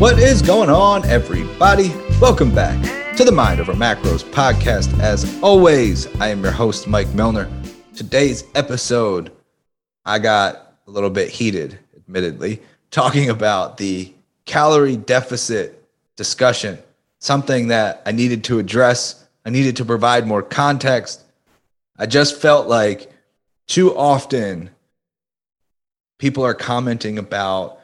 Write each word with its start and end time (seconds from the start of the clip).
What 0.00 0.18
is 0.18 0.40
going 0.40 0.70
on, 0.70 1.04
everybody? 1.04 1.90
Welcome 2.22 2.54
back 2.54 2.82
to 3.18 3.22
the 3.22 3.30
Mind 3.30 3.60
Over 3.60 3.74
Macros 3.74 4.24
podcast. 4.24 4.98
As 4.98 5.38
always, 5.42 6.06
I 6.18 6.28
am 6.28 6.42
your 6.42 6.52
host, 6.52 6.88
Mike 6.88 7.12
Milner. 7.12 7.50
Today's 7.94 8.44
episode, 8.54 9.30
I 10.06 10.18
got 10.18 10.78
a 10.86 10.90
little 10.90 11.10
bit 11.10 11.28
heated, 11.28 11.78
admittedly, 11.94 12.62
talking 12.90 13.28
about 13.28 13.76
the 13.76 14.10
calorie 14.46 14.96
deficit 14.96 15.86
discussion, 16.16 16.78
something 17.18 17.68
that 17.68 18.00
I 18.06 18.12
needed 18.12 18.42
to 18.44 18.58
address. 18.58 19.28
I 19.44 19.50
needed 19.50 19.76
to 19.76 19.84
provide 19.84 20.26
more 20.26 20.42
context. 20.42 21.24
I 21.98 22.06
just 22.06 22.40
felt 22.40 22.68
like 22.68 23.12
too 23.66 23.94
often 23.94 24.70
people 26.16 26.42
are 26.42 26.54
commenting 26.54 27.18
about 27.18 27.79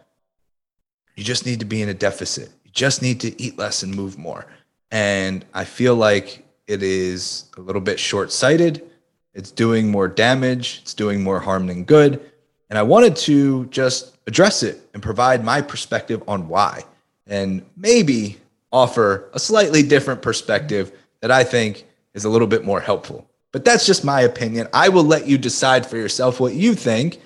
you 1.16 1.24
just 1.24 1.46
need 1.46 1.60
to 1.60 1.66
be 1.66 1.82
in 1.82 1.88
a 1.88 1.94
deficit. 1.94 2.50
You 2.64 2.70
just 2.72 3.02
need 3.02 3.20
to 3.20 3.40
eat 3.42 3.58
less 3.58 3.82
and 3.82 3.94
move 3.94 4.18
more. 4.18 4.46
And 4.90 5.44
I 5.52 5.64
feel 5.64 5.96
like 5.96 6.46
it 6.66 6.82
is 6.82 7.50
a 7.56 7.60
little 7.60 7.80
bit 7.80 7.98
short 7.98 8.30
sighted. 8.30 8.88
It's 9.34 9.50
doing 9.50 9.90
more 9.90 10.08
damage, 10.08 10.80
it's 10.82 10.94
doing 10.94 11.22
more 11.22 11.40
harm 11.40 11.66
than 11.66 11.84
good. 11.84 12.30
And 12.70 12.78
I 12.78 12.82
wanted 12.82 13.16
to 13.16 13.66
just 13.66 14.16
address 14.26 14.62
it 14.62 14.80
and 14.92 15.02
provide 15.02 15.44
my 15.44 15.60
perspective 15.62 16.22
on 16.26 16.48
why, 16.48 16.84
and 17.26 17.64
maybe 17.76 18.38
offer 18.72 19.30
a 19.32 19.38
slightly 19.38 19.82
different 19.82 20.20
perspective 20.22 20.92
that 21.20 21.30
I 21.30 21.44
think 21.44 21.86
is 22.14 22.24
a 22.24 22.28
little 22.28 22.48
bit 22.48 22.64
more 22.64 22.80
helpful. 22.80 23.28
But 23.52 23.64
that's 23.64 23.86
just 23.86 24.04
my 24.04 24.22
opinion. 24.22 24.68
I 24.72 24.88
will 24.88 25.04
let 25.04 25.26
you 25.26 25.38
decide 25.38 25.86
for 25.86 25.96
yourself 25.96 26.40
what 26.40 26.54
you 26.54 26.74
think. 26.74 27.20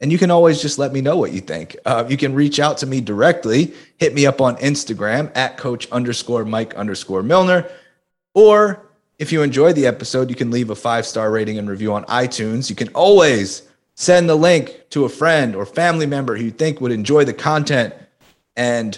And 0.00 0.12
you 0.12 0.18
can 0.18 0.30
always 0.30 0.62
just 0.62 0.78
let 0.78 0.92
me 0.92 1.00
know 1.00 1.16
what 1.16 1.32
you 1.32 1.40
think. 1.40 1.76
Uh, 1.84 2.04
you 2.08 2.16
can 2.16 2.34
reach 2.34 2.60
out 2.60 2.78
to 2.78 2.86
me 2.86 3.00
directly, 3.00 3.74
hit 3.96 4.14
me 4.14 4.26
up 4.26 4.40
on 4.40 4.56
Instagram 4.58 5.32
at 5.34 5.56
coach 5.56 5.90
underscore 5.90 6.44
Mike 6.44 6.74
underscore 6.74 7.22
Milner. 7.22 7.68
Or 8.32 8.86
if 9.18 9.32
you 9.32 9.42
enjoyed 9.42 9.74
the 9.74 9.86
episode, 9.86 10.30
you 10.30 10.36
can 10.36 10.50
leave 10.50 10.70
a 10.70 10.76
five 10.76 11.04
star 11.04 11.30
rating 11.30 11.58
and 11.58 11.68
review 11.68 11.92
on 11.92 12.04
iTunes. 12.04 12.70
You 12.70 12.76
can 12.76 12.88
always 12.90 13.62
send 13.96 14.28
the 14.28 14.36
link 14.36 14.84
to 14.90 15.04
a 15.04 15.08
friend 15.08 15.56
or 15.56 15.66
family 15.66 16.06
member 16.06 16.36
who 16.36 16.44
you 16.44 16.50
think 16.52 16.80
would 16.80 16.92
enjoy 16.92 17.24
the 17.24 17.34
content. 17.34 17.92
And 18.56 18.96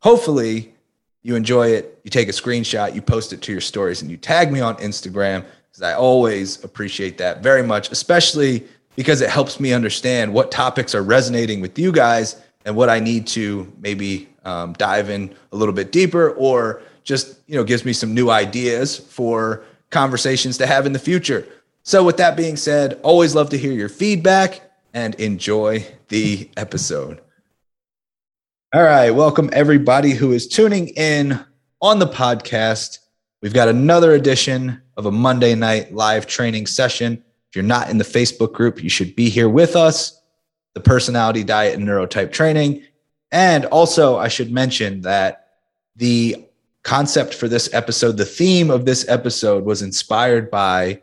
hopefully 0.00 0.74
you 1.22 1.36
enjoy 1.36 1.68
it. 1.68 2.00
You 2.02 2.10
take 2.10 2.28
a 2.28 2.32
screenshot, 2.32 2.94
you 2.94 3.02
post 3.02 3.32
it 3.32 3.42
to 3.42 3.52
your 3.52 3.60
stories, 3.60 4.02
and 4.02 4.10
you 4.10 4.16
tag 4.16 4.50
me 4.50 4.60
on 4.60 4.76
Instagram 4.78 5.44
because 5.70 5.82
I 5.82 5.92
always 5.92 6.64
appreciate 6.64 7.18
that 7.18 7.42
very 7.42 7.62
much, 7.62 7.92
especially 7.92 8.64
because 9.00 9.22
it 9.22 9.30
helps 9.30 9.58
me 9.58 9.72
understand 9.72 10.30
what 10.30 10.50
topics 10.50 10.94
are 10.94 11.02
resonating 11.02 11.62
with 11.62 11.78
you 11.78 11.90
guys 11.90 12.36
and 12.66 12.76
what 12.76 12.90
I 12.90 13.00
need 13.00 13.26
to 13.28 13.72
maybe 13.80 14.28
um, 14.44 14.74
dive 14.74 15.08
in 15.08 15.34
a 15.52 15.56
little 15.56 15.72
bit 15.72 15.90
deeper 15.90 16.32
or 16.32 16.82
just 17.02 17.38
you 17.46 17.54
know 17.54 17.64
gives 17.64 17.86
me 17.86 17.94
some 17.94 18.12
new 18.12 18.28
ideas 18.28 18.98
for 18.98 19.64
conversations 19.88 20.58
to 20.58 20.66
have 20.66 20.84
in 20.84 20.92
the 20.92 20.98
future. 20.98 21.48
So 21.82 22.04
with 22.04 22.18
that 22.18 22.36
being 22.36 22.58
said, 22.58 23.00
always 23.02 23.34
love 23.34 23.48
to 23.48 23.56
hear 23.56 23.72
your 23.72 23.88
feedback 23.88 24.60
and 24.92 25.14
enjoy 25.14 25.86
the 26.08 26.50
episode. 26.58 27.22
All 28.74 28.82
right, 28.82 29.12
welcome 29.12 29.48
everybody 29.54 30.10
who 30.10 30.32
is 30.32 30.46
tuning 30.46 30.88
in 30.88 31.42
on 31.80 32.00
the 32.00 32.06
podcast. 32.06 32.98
We've 33.40 33.54
got 33.54 33.68
another 33.68 34.12
edition 34.12 34.82
of 34.98 35.06
a 35.06 35.10
Monday 35.10 35.54
night 35.54 35.94
live 35.94 36.26
training 36.26 36.66
session 36.66 37.24
if 37.50 37.56
you're 37.56 37.64
not 37.64 37.90
in 37.90 37.98
the 37.98 38.04
Facebook 38.04 38.52
group, 38.52 38.82
you 38.82 38.88
should 38.88 39.16
be 39.16 39.28
here 39.28 39.48
with 39.48 39.74
us, 39.74 40.22
the 40.74 40.80
personality 40.80 41.42
diet 41.42 41.74
and 41.74 41.86
neurotype 41.86 42.30
training. 42.30 42.84
And 43.32 43.64
also, 43.66 44.16
I 44.16 44.28
should 44.28 44.52
mention 44.52 45.00
that 45.00 45.48
the 45.96 46.44
concept 46.82 47.34
for 47.34 47.48
this 47.48 47.72
episode, 47.74 48.16
the 48.16 48.24
theme 48.24 48.70
of 48.70 48.84
this 48.84 49.08
episode 49.08 49.64
was 49.64 49.82
inspired 49.82 50.50
by 50.50 51.02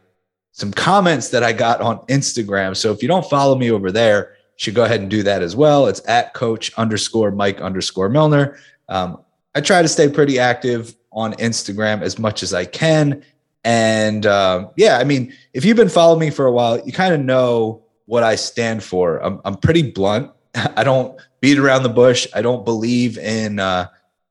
some 0.53 0.71
comments 0.71 1.29
that 1.29 1.43
I 1.43 1.53
got 1.53 1.81
on 1.81 1.99
Instagram. 2.07 2.75
So 2.75 2.91
if 2.91 3.01
you 3.01 3.07
don't 3.07 3.29
follow 3.29 3.55
me 3.55 3.69
over 3.69 3.91
there, 3.91 4.31
you 4.31 4.55
should 4.55 4.75
go 4.75 4.85
ahead 4.85 5.01
and 5.01 5.09
do 5.09 5.23
that 5.23 5.43
as 5.43 5.55
well. 5.55 5.87
It's 5.87 6.01
at 6.07 6.33
coach 6.33 6.73
underscore 6.77 7.31
Mike 7.31 7.61
underscore 7.61 8.09
Milner. 8.09 8.57
Um, 8.89 9.21
I 9.53 9.61
try 9.61 9.81
to 9.81 9.87
stay 9.87 10.09
pretty 10.09 10.39
active 10.39 10.95
on 11.11 11.33
Instagram 11.33 12.01
as 12.01 12.17
much 12.17 12.41
as 12.41 12.53
I 12.53 12.65
can. 12.65 13.23
And 13.67 14.25
uh, 14.25 14.69
yeah, 14.77 14.97
I 14.97 15.03
mean, 15.03 15.33
if 15.53 15.65
you've 15.65 15.75
been 15.75 15.89
following 15.89 16.21
me 16.21 16.29
for 16.29 16.45
a 16.45 16.51
while, 16.53 16.79
you 16.85 16.93
kind 16.93 17.13
of 17.13 17.19
know 17.19 17.83
what 18.05 18.23
I 18.23 18.35
stand 18.35 18.81
for. 18.81 19.17
I'm, 19.17 19.41
I'm 19.43 19.57
pretty 19.57 19.91
blunt. 19.91 20.31
I 20.55 20.85
don't 20.85 21.19
beat 21.41 21.59
around 21.59 21.83
the 21.83 21.89
bush. 21.89 22.27
I 22.33 22.41
don't 22.41 22.63
believe 22.63 23.17
in, 23.17 23.59
uh, 23.59 23.87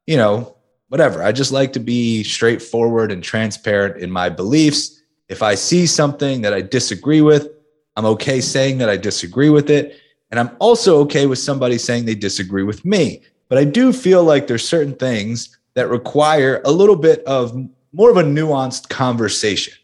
you 0.07 0.17
know, 0.17 0.57
whatever. 0.89 1.23
I 1.23 1.33
just 1.33 1.53
like 1.53 1.75
to 1.75 1.81
be 1.81 2.25
straightforward 2.25 3.13
and 3.13 3.23
transparent 3.23 4.03
in 4.03 4.11
my 4.11 4.31
beliefs. 4.31 5.03
If 5.29 5.43
I 5.43 5.55
see 5.55 5.85
something 5.85 6.41
that 6.41 6.55
I 6.55 6.63
disagree 6.63 7.21
with, 7.21 7.51
I'm 7.95 8.07
okay 8.07 8.41
saying 8.41 8.79
that 8.79 8.89
I 8.89 8.97
disagree 8.97 9.51
with 9.51 9.69
it. 9.69 10.01
And 10.31 10.41
I'm 10.41 10.57
also 10.61 10.99
okay 11.01 11.27
with 11.27 11.41
somebody 11.41 11.77
saying 11.77 12.07
they 12.07 12.15
disagree 12.15 12.63
with 12.63 12.87
me. 12.87 13.21
But 13.51 13.59
I 13.59 13.65
do 13.65 13.93
feel 13.93 14.25
like 14.25 14.47
there's 14.47 14.67
certain 14.67 14.95
things 14.95 15.59
that 15.75 15.91
require 15.91 16.63
a 16.65 16.71
little 16.71 16.97
bit 16.97 17.23
of 17.25 17.55
more 17.93 18.11
of 18.11 18.17
a 18.17 18.23
nuanced 18.23 18.89
conversation. 18.89 19.75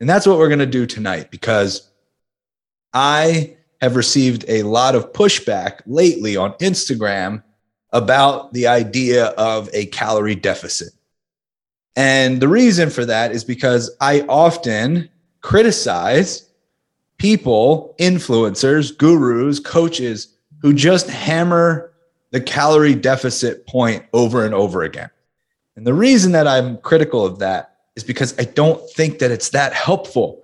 And 0.00 0.08
that's 0.08 0.26
what 0.26 0.38
we're 0.38 0.48
going 0.48 0.58
to 0.58 0.66
do 0.66 0.86
tonight 0.86 1.30
because 1.30 1.90
I 2.92 3.56
have 3.80 3.96
received 3.96 4.44
a 4.48 4.62
lot 4.62 4.94
of 4.94 5.12
pushback 5.12 5.80
lately 5.86 6.36
on 6.36 6.52
Instagram 6.54 7.42
about 7.92 8.52
the 8.52 8.66
idea 8.66 9.26
of 9.26 9.68
a 9.72 9.86
calorie 9.86 10.34
deficit. 10.34 10.92
And 11.96 12.40
the 12.40 12.48
reason 12.48 12.90
for 12.90 13.04
that 13.04 13.32
is 13.32 13.44
because 13.44 13.94
I 14.00 14.22
often 14.22 15.08
criticize 15.42 16.50
people, 17.18 17.94
influencers, 18.00 18.96
gurus, 18.96 19.60
coaches 19.60 20.34
who 20.60 20.72
just 20.72 21.08
hammer 21.08 21.92
the 22.30 22.40
calorie 22.40 22.96
deficit 22.96 23.66
point 23.66 24.04
over 24.12 24.44
and 24.44 24.54
over 24.54 24.82
again. 24.82 25.10
And 25.76 25.86
the 25.86 25.94
reason 25.94 26.32
that 26.32 26.46
I'm 26.46 26.78
critical 26.78 27.24
of 27.24 27.38
that 27.40 27.76
is 27.96 28.04
because 28.04 28.38
I 28.38 28.44
don't 28.44 28.88
think 28.90 29.18
that 29.18 29.30
it's 29.30 29.50
that 29.50 29.72
helpful. 29.72 30.42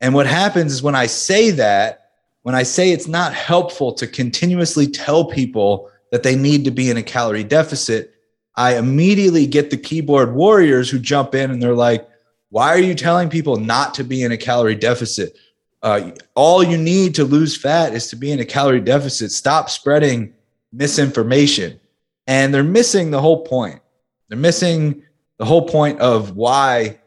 And 0.00 0.14
what 0.14 0.26
happens 0.26 0.72
is 0.72 0.82
when 0.82 0.94
I 0.94 1.06
say 1.06 1.50
that, 1.52 2.10
when 2.42 2.54
I 2.54 2.62
say 2.62 2.90
it's 2.90 3.08
not 3.08 3.32
helpful 3.32 3.92
to 3.94 4.06
continuously 4.06 4.86
tell 4.86 5.24
people 5.24 5.90
that 6.12 6.22
they 6.22 6.36
need 6.36 6.64
to 6.64 6.70
be 6.70 6.90
in 6.90 6.96
a 6.96 7.02
calorie 7.02 7.44
deficit, 7.44 8.14
I 8.56 8.76
immediately 8.76 9.46
get 9.46 9.70
the 9.70 9.76
keyboard 9.76 10.34
warriors 10.34 10.90
who 10.90 10.98
jump 10.98 11.34
in 11.34 11.50
and 11.50 11.62
they're 11.62 11.74
like, 11.74 12.08
why 12.50 12.68
are 12.68 12.78
you 12.78 12.94
telling 12.94 13.30
people 13.30 13.56
not 13.56 13.94
to 13.94 14.04
be 14.04 14.22
in 14.22 14.30
a 14.30 14.36
calorie 14.36 14.76
deficit? 14.76 15.36
Uh, 15.82 16.12
all 16.34 16.62
you 16.62 16.78
need 16.78 17.14
to 17.16 17.24
lose 17.24 17.56
fat 17.56 17.94
is 17.94 18.08
to 18.08 18.16
be 18.16 18.30
in 18.30 18.40
a 18.40 18.44
calorie 18.44 18.80
deficit. 18.80 19.32
Stop 19.32 19.68
spreading 19.68 20.32
misinformation. 20.72 21.80
And 22.26 22.54
they're 22.54 22.62
missing 22.62 23.10
the 23.10 23.20
whole 23.20 23.44
point. 23.44 23.80
They're 24.28 24.38
missing 24.38 25.02
the 25.38 25.44
whole 25.44 25.68
point 25.68 26.00
of 26.00 26.36
why 26.36 27.00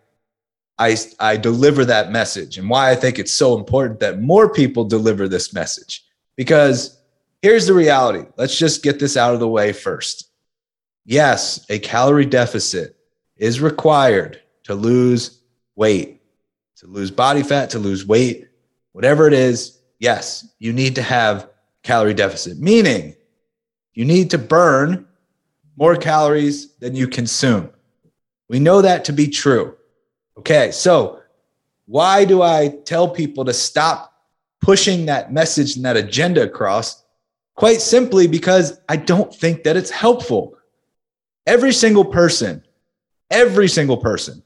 I, 0.77 0.95
I 1.19 1.37
deliver 1.37 1.85
that 1.85 2.11
message 2.11 2.57
and 2.57 2.69
why 2.69 2.91
I 2.91 2.95
think 2.95 3.17
it's 3.17 3.31
so 3.31 3.57
important 3.57 3.99
that 3.99 4.21
more 4.21 4.51
people 4.51 4.85
deliver 4.85 5.27
this 5.27 5.53
message. 5.53 6.05
Because 6.35 7.01
here's 7.41 7.65
the 7.65 7.73
reality 7.73 8.27
let's 8.37 8.57
just 8.57 8.83
get 8.83 8.99
this 8.99 9.17
out 9.17 9.33
of 9.33 9.39
the 9.39 9.47
way 9.47 9.73
first. 9.73 10.29
Yes, 11.05 11.65
a 11.69 11.79
calorie 11.79 12.25
deficit 12.25 12.97
is 13.37 13.61
required 13.61 14.41
to 14.63 14.75
lose 14.75 15.39
weight, 15.75 16.21
to 16.77 16.87
lose 16.87 17.11
body 17.11 17.43
fat, 17.43 17.69
to 17.71 17.79
lose 17.79 18.05
weight, 18.05 18.47
whatever 18.91 19.27
it 19.27 19.33
is. 19.33 19.79
Yes, 19.99 20.47
you 20.59 20.73
need 20.73 20.95
to 20.95 21.01
have 21.01 21.49
calorie 21.81 22.13
deficit, 22.13 22.59
meaning 22.59 23.15
you 23.93 24.05
need 24.05 24.29
to 24.31 24.37
burn 24.37 25.06
more 25.77 25.95
calories 25.95 26.73
than 26.79 26.95
you 26.95 27.07
consume. 27.07 27.69
We 28.49 28.59
know 28.59 28.81
that 28.81 29.05
to 29.05 29.13
be 29.13 29.27
true. 29.27 29.77
Okay, 30.37 30.71
so 30.71 31.21
why 31.85 32.25
do 32.25 32.41
I 32.41 32.69
tell 32.83 33.07
people 33.07 33.45
to 33.45 33.53
stop 33.53 34.13
pushing 34.61 35.05
that 35.05 35.31
message 35.31 35.75
and 35.75 35.85
that 35.85 35.95
agenda 35.95 36.41
across? 36.43 37.03
Quite 37.55 37.81
simply 37.81 38.27
because 38.27 38.79
I 38.89 38.97
don't 38.97 39.33
think 39.33 39.63
that 39.63 39.77
it's 39.77 39.89
helpful. 39.89 40.57
Every 41.45 41.71
single 41.71 42.05
person, 42.05 42.63
every 43.31 43.67
single 43.67 43.97
person 43.97 44.43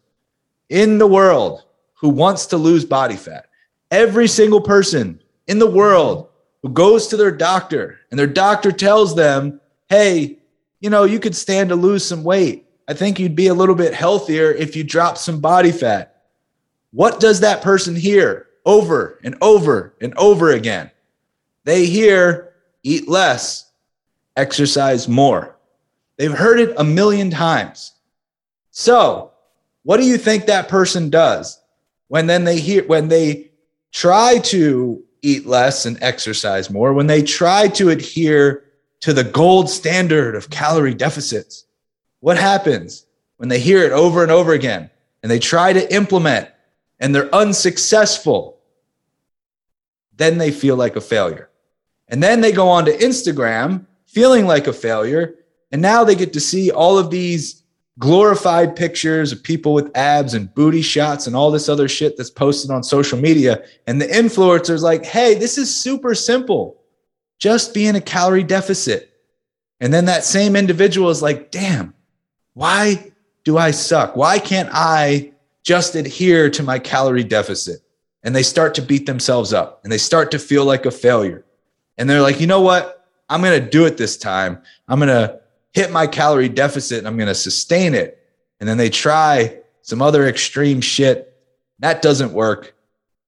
in 0.70 0.98
the 0.98 1.08
world 1.08 1.64
who 1.96 2.10
wants 2.10 2.46
to 2.48 2.58
lose 2.58 2.86
body 2.86 3.16
fat, 3.16 3.48
every 3.90 4.28
single 4.28 4.62
person 4.62 5.22
in 5.48 5.60
the 5.60 5.70
world 5.70 6.30
who 6.62 6.70
goes 6.70 7.08
to 7.08 7.18
their 7.18 7.32
doctor 7.32 8.00
and 8.10 8.20
their 8.20 8.28
doctor 8.28 8.72
tells 8.72 9.16
them, 9.16 9.60
hey, 9.90 10.41
you 10.82 10.90
know, 10.90 11.06
you 11.06 11.20
could 11.20 11.36
stand 11.36 11.70
to 11.70 11.76
lose 11.76 12.04
some 12.04 12.24
weight. 12.24 12.66
I 12.88 12.94
think 12.94 13.20
you'd 13.20 13.36
be 13.36 13.48
a 13.48 13.54
little 13.54 13.76
bit 13.76 13.94
healthier 13.94 14.52
if 14.52 14.76
you 14.76 14.84
dropped 14.84 15.20
some 15.20 15.40
body 15.40 15.72
fat. 15.72 16.24
What 16.92 17.22
does 17.22 17.40
that 17.40 17.62
person 17.62 17.96
hear 17.96 18.48
over 18.66 19.20
and 19.24 19.38
over 19.40 19.96
and 20.02 20.14
over 20.18 20.52
again? 20.52 20.92
They 21.64 21.86
hear 21.86 22.54
eat 22.84 23.08
less, 23.08 23.72
exercise 24.36 25.08
more. 25.08 25.56
They've 26.18 26.32
heard 26.32 26.60
it 26.60 26.74
a 26.78 26.84
million 26.84 27.30
times. 27.30 27.94
So, 28.72 29.32
what 29.84 29.98
do 29.98 30.04
you 30.04 30.18
think 30.18 30.46
that 30.46 30.68
person 30.68 31.10
does 31.10 31.62
when 32.08 32.28
then 32.28 32.44
they 32.44 32.60
hear 32.60 32.86
when 32.86 33.08
they 33.08 33.52
try 33.92 34.40
to 34.40 35.04
eat 35.22 35.46
less 35.46 35.86
and 35.86 36.02
exercise 36.02 36.70
more, 36.70 36.94
when 36.94 37.08
they 37.08 37.22
try 37.22 37.68
to 37.68 37.90
adhere 37.90 38.66
to 39.02 39.14
the 39.14 39.24
gold 39.24 39.70
standard 39.70 40.36
of 40.36 40.50
calorie 40.50 40.94
deficits? 40.94 41.66
What 42.20 42.38
happens 42.38 43.06
when 43.38 43.50
they 43.50 43.60
hear 43.60 43.84
it 43.84 43.92
over 43.92 44.24
and 44.24 44.32
over 44.32 44.54
again 44.54 44.90
and 45.22 45.32
they 45.32 45.40
try 45.40 45.74
to 45.74 45.94
implement 45.94 46.50
and 47.00 47.14
they're 47.14 47.34
unsuccessful? 47.34 48.60
Then 50.16 50.38
they 50.38 50.52
feel 50.52 50.76
like 50.76 50.96
a 50.96 51.02
failure. 51.02 51.50
And 52.08 52.22
then 52.22 52.42
they 52.42 52.52
go 52.52 52.68
on 52.70 52.86
to 52.86 52.98
Instagram 52.98 53.86
feeling 54.06 54.46
like 54.46 54.68
a 54.68 54.74
failure. 54.74 55.36
And 55.72 55.82
now 55.82 56.04
they 56.04 56.16
get 56.16 56.34
to 56.34 56.40
see 56.40 56.70
all 56.70 56.98
of 56.98 57.10
these 57.10 57.64
glorified 58.00 58.76
pictures 58.76 59.32
of 59.32 59.42
people 59.44 59.74
with 59.74 59.96
abs 59.96 60.34
and 60.34 60.54
booty 60.54 60.82
shots 60.82 61.28
and 61.28 61.36
all 61.36 61.52
this 61.52 61.70
other 61.70 61.88
shit 61.88 62.18
that's 62.18 62.30
posted 62.30 62.70
on 62.70 62.84
social 62.84 63.18
media. 63.18 63.64
And 63.88 64.02
the 64.02 64.06
influencer's 64.06 64.84
like, 64.84 65.06
hey, 65.06 65.36
this 65.36 65.58
is 65.58 65.74
super 65.74 66.14
simple. 66.14 66.81
Just 67.42 67.74
be 67.74 67.88
in 67.88 67.96
a 67.96 68.02
calorie 68.02 68.44
deficit. 68.44 69.12
And 69.80 69.92
then 69.92 70.06
that 70.06 70.24
same 70.24 70.56
individual 70.56 71.10
is 71.10 71.24
like, 71.24 71.50
damn, 71.50 71.96
why 72.54 73.12
do 73.44 73.58
I 73.58 73.72
suck? 73.72 74.16
Why 74.16 74.38
can't 74.38 74.70
I 74.72 75.34
just 75.64 75.96
adhere 75.96 76.52
to 76.52 76.62
my 76.62 76.78
calorie 76.78 77.24
deficit? 77.24 77.82
And 78.22 78.36
they 78.36 78.44
start 78.44 78.76
to 78.76 78.84
beat 78.84 79.08
themselves 79.08 79.54
up 79.54 79.82
and 79.84 79.92
they 79.92 79.98
start 79.98 80.30
to 80.32 80.40
feel 80.40 80.66
like 80.66 80.86
a 80.86 80.92
failure. 80.92 81.44
And 81.98 82.08
they're 82.08 82.22
like, 82.22 82.40
you 82.40 82.46
know 82.46 82.62
what? 82.62 83.08
I'm 83.28 83.42
going 83.42 83.60
to 83.60 83.70
do 83.70 83.88
it 83.88 83.98
this 83.98 84.18
time. 84.18 84.62
I'm 84.88 85.00
going 85.00 85.10
to 85.10 85.40
hit 85.74 85.92
my 85.92 86.06
calorie 86.06 86.48
deficit 86.48 87.00
and 87.00 87.08
I'm 87.08 87.18
going 87.18 87.28
to 87.28 87.34
sustain 87.34 87.96
it. 87.96 88.24
And 88.60 88.70
then 88.70 88.78
they 88.78 88.92
try 88.92 89.58
some 89.82 90.04
other 90.04 90.28
extreme 90.28 90.80
shit. 90.80 91.36
That 91.80 92.04
doesn't 92.04 92.34
work 92.34 92.76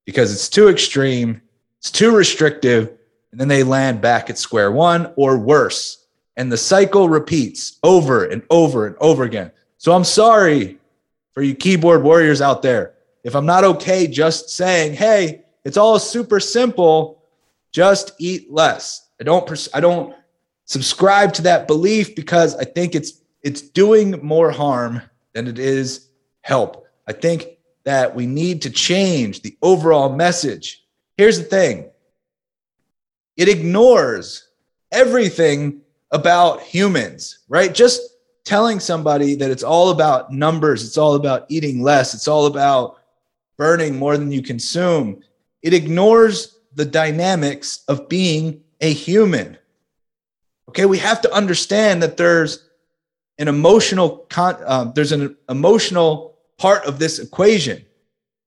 because 0.05 0.31
it's 0.31 0.49
too 0.49 0.69
extreme, 0.69 1.41
it's 1.79 1.89
too 1.89 2.15
restrictive. 2.15 2.95
And 3.33 3.39
then 3.39 3.47
they 3.47 3.63
land 3.63 3.99
back 3.99 4.29
at 4.29 4.37
square 4.37 4.71
one 4.71 5.11
or 5.15 5.39
worse. 5.39 6.05
And 6.37 6.51
the 6.51 6.57
cycle 6.57 7.09
repeats 7.09 7.79
over 7.81 8.25
and 8.25 8.43
over 8.51 8.85
and 8.85 8.95
over 8.99 9.23
again. 9.23 9.51
So 9.79 9.91
I'm 9.91 10.03
sorry 10.03 10.77
for 11.31 11.41
you 11.41 11.55
keyboard 11.55 12.03
warriors 12.03 12.43
out 12.43 12.61
there. 12.61 12.93
If 13.23 13.35
I'm 13.35 13.47
not 13.47 13.63
okay 13.63 14.05
just 14.05 14.51
saying, 14.51 14.93
hey, 14.93 15.45
it's 15.65 15.77
all 15.77 15.97
super 15.97 16.39
simple, 16.39 17.23
just 17.71 18.11
eat 18.19 18.53
less. 18.53 19.09
I 19.19 19.23
don't, 19.23 19.69
I 19.73 19.79
don't 19.79 20.15
subscribe 20.65 21.33
to 21.33 21.41
that 21.41 21.65
belief 21.65 22.15
because 22.15 22.55
I 22.55 22.65
think 22.65 22.93
it's, 22.93 23.13
it's 23.41 23.61
doing 23.61 24.23
more 24.23 24.51
harm 24.51 25.01
than 25.33 25.47
it 25.47 25.57
is 25.57 26.07
help. 26.41 26.85
I 27.07 27.13
think 27.13 27.47
that 27.83 28.13
we 28.13 28.27
need 28.27 28.61
to 28.61 28.69
change 28.69 29.41
the 29.41 29.57
overall 29.63 30.15
message. 30.15 30.85
Here's 31.17 31.39
the 31.39 31.45
thing 31.45 31.89
it 33.37 33.49
ignores 33.49 34.49
everything 34.91 35.81
about 36.11 36.61
humans, 36.61 37.39
right? 37.49 37.73
Just 37.73 38.01
telling 38.45 38.79
somebody 38.79 39.35
that 39.35 39.51
it's 39.51 39.63
all 39.63 39.89
about 39.89 40.31
numbers, 40.31 40.85
it's 40.85 40.97
all 40.97 41.15
about 41.15 41.45
eating 41.49 41.81
less, 41.81 42.13
it's 42.13 42.27
all 42.27 42.45
about 42.45 42.99
burning 43.57 43.97
more 43.97 44.17
than 44.17 44.31
you 44.31 44.41
consume. 44.41 45.21
It 45.61 45.73
ignores 45.73 46.57
the 46.75 46.85
dynamics 46.85 47.83
of 47.87 48.09
being 48.09 48.61
a 48.81 48.91
human. 48.91 49.57
Okay, 50.69 50.85
we 50.85 50.97
have 50.97 51.21
to 51.21 51.33
understand 51.33 52.01
that 52.03 52.17
there's 52.17 52.67
an 53.39 53.47
emotional 53.47 54.17
con- 54.29 54.61
uh, 54.65 54.85
there's 54.85 55.11
an 55.11 55.35
emotional 55.49 56.35
part 56.57 56.85
of 56.85 56.99
this 56.99 57.19
equation. 57.19 57.83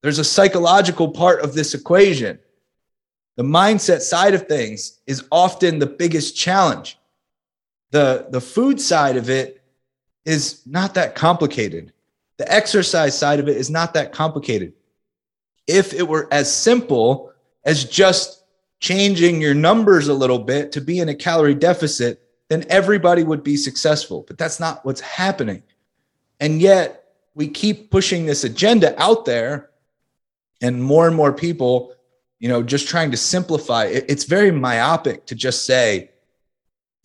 There's 0.02 0.18
a 0.18 0.24
psychological 0.24 1.08
part 1.10 1.40
of 1.40 1.54
this 1.54 1.74
equation. 1.74 2.38
The 3.36 3.42
mindset 3.42 4.00
side 4.00 4.34
of 4.34 4.48
things 4.48 5.00
is 5.06 5.24
often 5.30 5.78
the 5.78 5.86
biggest 5.86 6.36
challenge 6.36 6.98
the 7.90 8.26
the 8.30 8.40
food 8.40 8.80
side 8.80 9.16
of 9.16 9.30
it 9.30 9.62
is 10.24 10.66
not 10.66 10.94
that 10.94 11.14
complicated. 11.14 11.92
The 12.36 12.52
exercise 12.52 13.16
side 13.16 13.40
of 13.40 13.48
it 13.48 13.56
is 13.56 13.70
not 13.70 13.94
that 13.94 14.12
complicated. 14.12 14.74
If 15.66 15.94
it 15.94 16.06
were 16.06 16.28
as 16.30 16.52
simple 16.52 17.32
as 17.64 17.84
just 17.84 18.44
changing 18.80 19.40
your 19.40 19.54
numbers 19.54 20.08
a 20.08 20.14
little 20.14 20.38
bit 20.38 20.72
to 20.72 20.80
be 20.80 20.98
in 20.98 21.08
a 21.08 21.14
calorie 21.14 21.54
deficit, 21.54 22.22
then 22.48 22.64
everybody 22.68 23.24
would 23.24 23.42
be 23.42 23.56
successful. 23.56 24.24
But 24.26 24.36
that's 24.36 24.60
not 24.60 24.84
what's 24.84 25.00
happening. 25.00 25.62
And 26.38 26.60
yet 26.60 27.04
we 27.34 27.48
keep 27.48 27.90
pushing 27.90 28.26
this 28.26 28.44
agenda 28.44 29.00
out 29.02 29.24
there, 29.24 29.70
and 30.60 30.82
more 30.82 31.06
and 31.06 31.16
more 31.16 31.32
people, 31.32 31.94
you 32.38 32.48
know, 32.48 32.62
just 32.62 32.88
trying 32.88 33.10
to 33.10 33.16
simplify. 33.16 33.84
It's 33.84 34.24
very 34.24 34.50
myopic 34.50 35.26
to 35.26 35.34
just 35.34 35.64
say, 35.64 36.10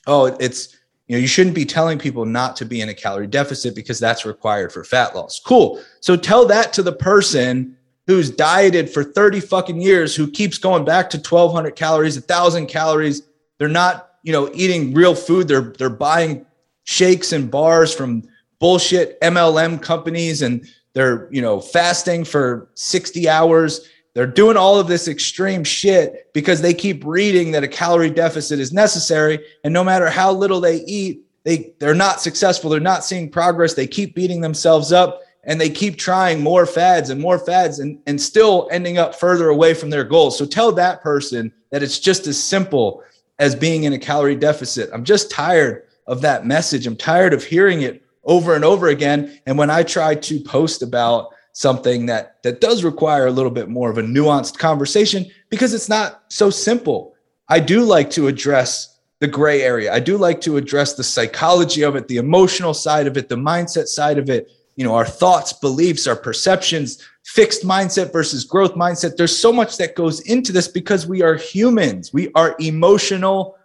oh, 0.07 0.25
it's 0.39 0.75
you 1.07 1.17
know, 1.17 1.21
you 1.21 1.27
shouldn't 1.27 1.55
be 1.55 1.65
telling 1.65 1.99
people 1.99 2.25
not 2.25 2.55
to 2.55 2.65
be 2.65 2.79
in 2.79 2.87
a 2.87 2.93
calorie 2.93 3.27
deficit 3.27 3.75
because 3.75 3.99
that's 3.99 4.25
required 4.25 4.71
for 4.71 4.81
fat 4.83 5.13
loss. 5.13 5.41
Cool. 5.45 5.81
So 5.99 6.15
tell 6.15 6.45
that 6.45 6.71
to 6.73 6.83
the 6.83 6.93
person 6.93 7.75
who's 8.07 8.31
dieted 8.31 8.89
for 8.89 9.03
30 9.03 9.41
fucking 9.41 9.81
years, 9.81 10.15
who 10.15 10.31
keeps 10.31 10.57
going 10.57 10.85
back 10.85 11.09
to 11.09 11.17
1200 11.17 11.75
calories, 11.75 12.15
1000 12.15 12.67
calories. 12.67 13.23
They're 13.57 13.67
not, 13.67 14.11
you 14.23 14.31
know, 14.31 14.49
eating 14.53 14.93
real 14.93 15.13
food. 15.13 15.49
They're, 15.49 15.73
they're 15.77 15.89
buying 15.89 16.45
shakes 16.85 17.33
and 17.33 17.51
bars 17.51 17.93
from 17.93 18.23
bullshit 18.59 19.19
MLM 19.19 19.81
companies 19.81 20.41
and 20.41 20.65
they're, 20.93 21.27
you 21.29 21.41
know, 21.41 21.59
fasting 21.59 22.23
for 22.23 22.69
60 22.75 23.27
hours 23.27 23.87
they're 24.13 24.27
doing 24.27 24.57
all 24.57 24.79
of 24.79 24.87
this 24.87 25.07
extreme 25.07 25.63
shit 25.63 26.31
because 26.33 26.61
they 26.61 26.73
keep 26.73 27.05
reading 27.05 27.51
that 27.51 27.63
a 27.63 27.67
calorie 27.67 28.09
deficit 28.09 28.59
is 28.59 28.73
necessary. 28.73 29.39
And 29.63 29.73
no 29.73 29.83
matter 29.83 30.09
how 30.09 30.33
little 30.33 30.59
they 30.59 30.77
eat, 30.83 31.25
they, 31.43 31.73
they're 31.79 31.95
not 31.95 32.21
successful. 32.21 32.69
They're 32.69 32.79
not 32.79 33.05
seeing 33.05 33.29
progress. 33.29 33.73
They 33.73 33.87
keep 33.87 34.13
beating 34.13 34.41
themselves 34.41 34.91
up 34.91 35.21
and 35.45 35.59
they 35.59 35.69
keep 35.69 35.97
trying 35.97 36.41
more 36.41 36.65
fads 36.65 37.09
and 37.09 37.21
more 37.21 37.39
fads 37.39 37.79
and, 37.79 37.99
and 38.05 38.19
still 38.19 38.67
ending 38.71 38.97
up 38.97 39.15
further 39.15 39.49
away 39.49 39.73
from 39.73 39.89
their 39.89 40.03
goals. 40.03 40.37
So 40.37 40.45
tell 40.45 40.71
that 40.73 41.01
person 41.01 41.51
that 41.71 41.81
it's 41.81 41.99
just 41.99 42.27
as 42.27 42.41
simple 42.41 43.03
as 43.39 43.55
being 43.55 43.85
in 43.85 43.93
a 43.93 43.99
calorie 43.99 44.35
deficit. 44.35 44.89
I'm 44.93 45.05
just 45.05 45.31
tired 45.31 45.87
of 46.05 46.21
that 46.21 46.45
message. 46.45 46.85
I'm 46.85 46.97
tired 46.97 47.33
of 47.33 47.43
hearing 47.43 47.81
it 47.81 48.03
over 48.23 48.55
and 48.55 48.65
over 48.65 48.89
again. 48.89 49.39
And 49.45 49.57
when 49.57 49.69
I 49.69 49.83
try 49.83 50.15
to 50.15 50.39
post 50.41 50.83
about 50.83 51.33
something 51.53 52.05
that 52.05 52.41
that 52.43 52.61
does 52.61 52.83
require 52.83 53.27
a 53.27 53.31
little 53.31 53.51
bit 53.51 53.69
more 53.69 53.89
of 53.89 53.97
a 53.97 54.03
nuanced 54.03 54.57
conversation 54.57 55.25
because 55.49 55.73
it's 55.73 55.89
not 55.89 56.23
so 56.29 56.49
simple. 56.49 57.15
I 57.49 57.59
do 57.59 57.81
like 57.81 58.09
to 58.11 58.27
address 58.27 58.99
the 59.19 59.27
gray 59.27 59.61
area. 59.61 59.93
I 59.93 59.99
do 59.99 60.17
like 60.17 60.41
to 60.41 60.57
address 60.57 60.95
the 60.95 61.03
psychology 61.03 61.83
of 61.83 61.95
it, 61.95 62.07
the 62.07 62.17
emotional 62.17 62.73
side 62.73 63.07
of 63.07 63.17
it, 63.17 63.29
the 63.29 63.35
mindset 63.35 63.87
side 63.87 64.17
of 64.17 64.29
it, 64.29 64.49
you 64.75 64.83
know, 64.83 64.95
our 64.95 65.05
thoughts, 65.05 65.53
beliefs, 65.53 66.07
our 66.07 66.15
perceptions, 66.15 67.07
fixed 67.23 67.63
mindset 67.63 68.11
versus 68.11 68.45
growth 68.45 68.73
mindset. 68.73 69.17
There's 69.17 69.37
so 69.37 69.53
much 69.53 69.77
that 69.77 69.95
goes 69.95 70.21
into 70.21 70.51
this 70.51 70.67
because 70.67 71.05
we 71.05 71.21
are 71.21 71.35
humans. 71.35 72.11
We 72.11 72.31
are 72.33 72.55
emotional 72.59 73.57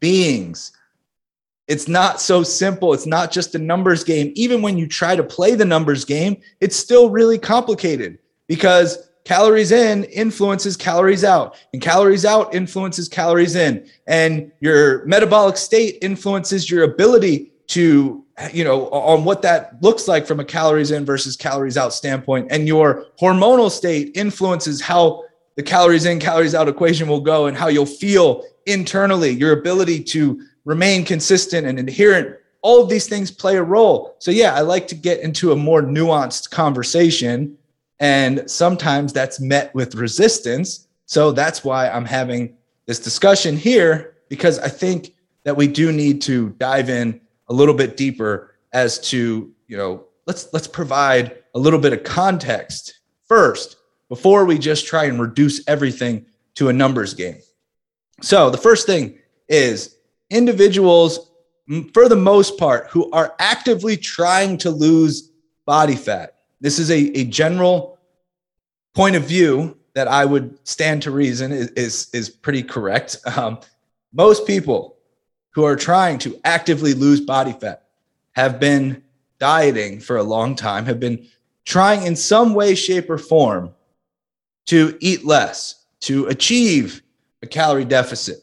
beings. 0.00 0.72
It's 1.68 1.88
not 1.88 2.20
so 2.20 2.42
simple. 2.42 2.92
It's 2.92 3.06
not 3.06 3.30
just 3.30 3.54
a 3.54 3.58
numbers 3.58 4.04
game. 4.04 4.32
Even 4.34 4.62
when 4.62 4.76
you 4.76 4.86
try 4.86 5.14
to 5.14 5.22
play 5.22 5.54
the 5.54 5.64
numbers 5.64 6.04
game, 6.04 6.40
it's 6.60 6.76
still 6.76 7.08
really 7.10 7.38
complicated 7.38 8.18
because 8.48 9.08
calories 9.24 9.70
in 9.70 10.02
influences 10.04 10.76
calories 10.76 11.22
out, 11.22 11.56
and 11.72 11.80
calories 11.80 12.24
out 12.24 12.52
influences 12.52 13.08
calories 13.08 13.54
in, 13.54 13.88
and 14.08 14.50
your 14.60 15.04
metabolic 15.06 15.56
state 15.56 15.96
influences 16.02 16.68
your 16.68 16.82
ability 16.82 17.52
to, 17.68 18.24
you 18.52 18.64
know, 18.64 18.88
on 18.88 19.24
what 19.24 19.40
that 19.42 19.80
looks 19.80 20.08
like 20.08 20.26
from 20.26 20.40
a 20.40 20.44
calories 20.44 20.90
in 20.90 21.04
versus 21.04 21.36
calories 21.36 21.76
out 21.76 21.94
standpoint, 21.94 22.48
and 22.50 22.66
your 22.66 23.06
hormonal 23.20 23.70
state 23.70 24.10
influences 24.16 24.80
how 24.80 25.22
the 25.54 25.62
calories 25.62 26.04
in, 26.04 26.18
calories 26.18 26.54
out 26.54 26.68
equation 26.68 27.06
will 27.06 27.20
go 27.20 27.46
and 27.46 27.56
how 27.56 27.68
you'll 27.68 27.86
feel 27.86 28.42
internally, 28.66 29.30
your 29.30 29.52
ability 29.52 30.02
to 30.02 30.42
remain 30.64 31.04
consistent 31.04 31.66
and 31.66 31.78
adherent. 31.78 32.36
All 32.62 32.82
of 32.82 32.88
these 32.88 33.08
things 33.08 33.30
play 33.30 33.56
a 33.56 33.62
role. 33.62 34.16
So 34.18 34.30
yeah 34.30 34.54
i 34.54 34.60
like 34.60 34.86
to 34.88 34.94
get 34.94 35.20
into 35.20 35.52
a 35.52 35.56
more 35.56 35.82
nuanced 35.82 36.50
conversation 36.50 37.56
and 38.00 38.50
sometimes 38.50 39.12
that's 39.12 39.40
met 39.40 39.74
with 39.74 39.94
resistance. 39.94 40.88
So 41.06 41.32
that's 41.32 41.64
why 41.64 41.88
i'm 41.88 42.04
having 42.04 42.56
this 42.86 42.98
discussion 42.98 43.56
here 43.56 44.14
because 44.28 44.58
i 44.58 44.68
think 44.68 45.14
that 45.44 45.56
we 45.56 45.66
do 45.66 45.92
need 45.92 46.22
to 46.22 46.50
dive 46.58 46.88
in 46.88 47.20
a 47.48 47.52
little 47.52 47.74
bit 47.74 47.96
deeper 47.96 48.54
as 48.72 48.98
to 49.10 49.52
you 49.66 49.76
know 49.76 50.04
let's 50.26 50.48
let's 50.52 50.66
provide 50.66 51.38
a 51.54 51.58
little 51.58 51.78
bit 51.78 51.92
of 51.92 52.02
context 52.04 53.00
first 53.26 53.76
before 54.08 54.44
we 54.44 54.58
just 54.58 54.86
try 54.86 55.04
and 55.04 55.20
reduce 55.20 55.66
everything 55.68 56.26
to 56.54 56.68
a 56.68 56.72
numbers 56.72 57.14
game. 57.14 57.38
So 58.20 58.50
the 58.50 58.58
first 58.58 58.86
thing 58.86 59.18
is 59.48 59.96
individuals 60.32 61.30
for 61.94 62.08
the 62.08 62.16
most 62.16 62.58
part, 62.58 62.88
who 62.90 63.10
are 63.12 63.34
actively 63.38 63.96
trying 63.96 64.58
to 64.58 64.70
lose 64.70 65.30
body 65.64 65.94
fat. 65.94 66.34
This 66.60 66.78
is 66.78 66.90
a, 66.90 67.16
a 67.16 67.24
general 67.24 67.98
point 68.94 69.14
of 69.14 69.24
view 69.24 69.78
that 69.94 70.08
I 70.08 70.24
would 70.24 70.58
stand 70.66 71.02
to 71.02 71.10
reason 71.10 71.52
is, 71.52 71.68
is, 71.70 72.08
is 72.12 72.28
pretty 72.28 72.62
correct. 72.62 73.16
Um, 73.36 73.60
most 74.12 74.46
people 74.46 74.96
who 75.50 75.64
are 75.64 75.76
trying 75.76 76.18
to 76.18 76.40
actively 76.44 76.94
lose 76.94 77.20
body 77.20 77.52
fat 77.52 77.84
have 78.32 78.58
been 78.58 79.02
dieting 79.38 80.00
for 80.00 80.16
a 80.16 80.22
long 80.22 80.56
time, 80.56 80.84
have 80.86 80.98
been 80.98 81.26
trying 81.64 82.06
in 82.06 82.16
some 82.16 82.54
way, 82.54 82.74
shape, 82.74 83.08
or 83.08 83.18
form 83.18 83.72
to 84.66 84.96
eat 85.00 85.24
less, 85.24 85.86
to 86.00 86.26
achieve 86.26 87.02
a 87.42 87.46
calorie 87.46 87.84
deficit. 87.84 88.38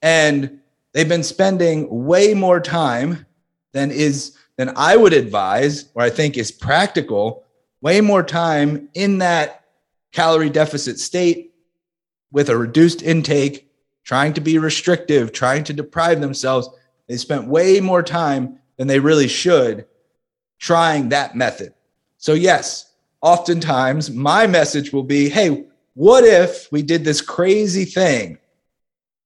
And 0.00 0.61
they've 0.92 1.08
been 1.08 1.22
spending 1.22 2.04
way 2.04 2.34
more 2.34 2.60
time 2.60 3.26
than 3.72 3.90
is 3.90 4.36
than 4.56 4.72
I 4.76 4.96
would 4.96 5.12
advise, 5.12 5.90
or 5.94 6.02
I 6.02 6.10
think 6.10 6.36
is 6.36 6.52
practical, 6.52 7.44
way 7.80 8.00
more 8.00 8.22
time 8.22 8.88
in 8.94 9.18
that 9.18 9.64
calorie 10.12 10.50
deficit 10.50 10.98
state 10.98 11.54
with 12.30 12.50
a 12.50 12.56
reduced 12.56 13.02
intake, 13.02 13.70
trying 14.04 14.34
to 14.34 14.40
be 14.40 14.58
restrictive, 14.58 15.32
trying 15.32 15.64
to 15.64 15.72
deprive 15.72 16.20
themselves. 16.20 16.68
They 17.08 17.16
spent 17.16 17.48
way 17.48 17.80
more 17.80 18.02
time 18.02 18.58
than 18.76 18.88
they 18.88 19.00
really 19.00 19.28
should 19.28 19.86
trying 20.62 21.08
that 21.08 21.34
method. 21.34 21.74
So, 22.18 22.34
yes, 22.34 22.92
oftentimes 23.20 24.10
my 24.10 24.46
message 24.46 24.92
will 24.92 25.02
be 25.02 25.28
hey, 25.28 25.64
what 25.94 26.24
if 26.24 26.70
we 26.70 26.82
did 26.82 27.04
this 27.04 27.20
crazy 27.20 27.84
thing 27.84 28.38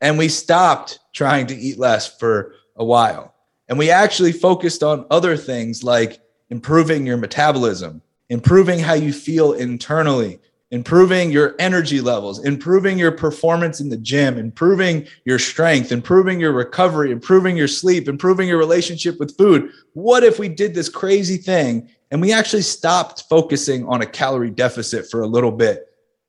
and 0.00 0.18
we 0.18 0.28
stopped 0.28 0.98
trying 1.14 1.46
to 1.46 1.54
eat 1.54 1.78
less 1.78 2.18
for 2.18 2.54
a 2.76 2.84
while 2.84 3.36
and 3.68 3.78
we 3.78 3.90
actually 3.90 4.32
focused 4.32 4.82
on 4.82 5.06
other 5.10 5.36
things 5.36 5.82
like 5.82 6.20
improving 6.50 7.06
your 7.06 7.16
metabolism, 7.16 8.00
improving 8.28 8.78
how 8.78 8.94
you 8.94 9.12
feel 9.12 9.52
internally, 9.54 10.38
improving 10.70 11.30
your 11.30 11.54
energy 11.58 12.00
levels, 12.00 12.44
improving 12.44 12.98
your 12.98 13.12
performance 13.12 13.80
in 13.80 13.88
the 13.88 13.96
gym, 13.96 14.38
improving 14.38 15.06
your 15.24 15.38
strength, 15.38 15.90
improving 15.90 16.38
your 16.40 16.52
recovery, 16.52 17.10
improving 17.10 17.56
your 17.56 17.68
sleep, 17.68 18.08
improving 18.08 18.48
your 18.48 18.58
relationship 18.58 19.18
with 19.18 19.36
food. 19.36 19.70
What 19.94 20.22
if 20.22 20.38
we 20.38 20.48
did 20.48 20.74
this 20.74 20.88
crazy 20.88 21.36
thing 21.36 21.88
and 22.10 22.20
we 22.20 22.32
actually 22.32 22.62
stopped 22.62 23.24
focusing 23.28 23.86
on 23.86 24.02
a 24.02 24.06
calorie 24.06 24.50
deficit 24.50 25.10
for 25.10 25.22
a 25.22 25.26
little 25.26 25.52
bit 25.52 25.88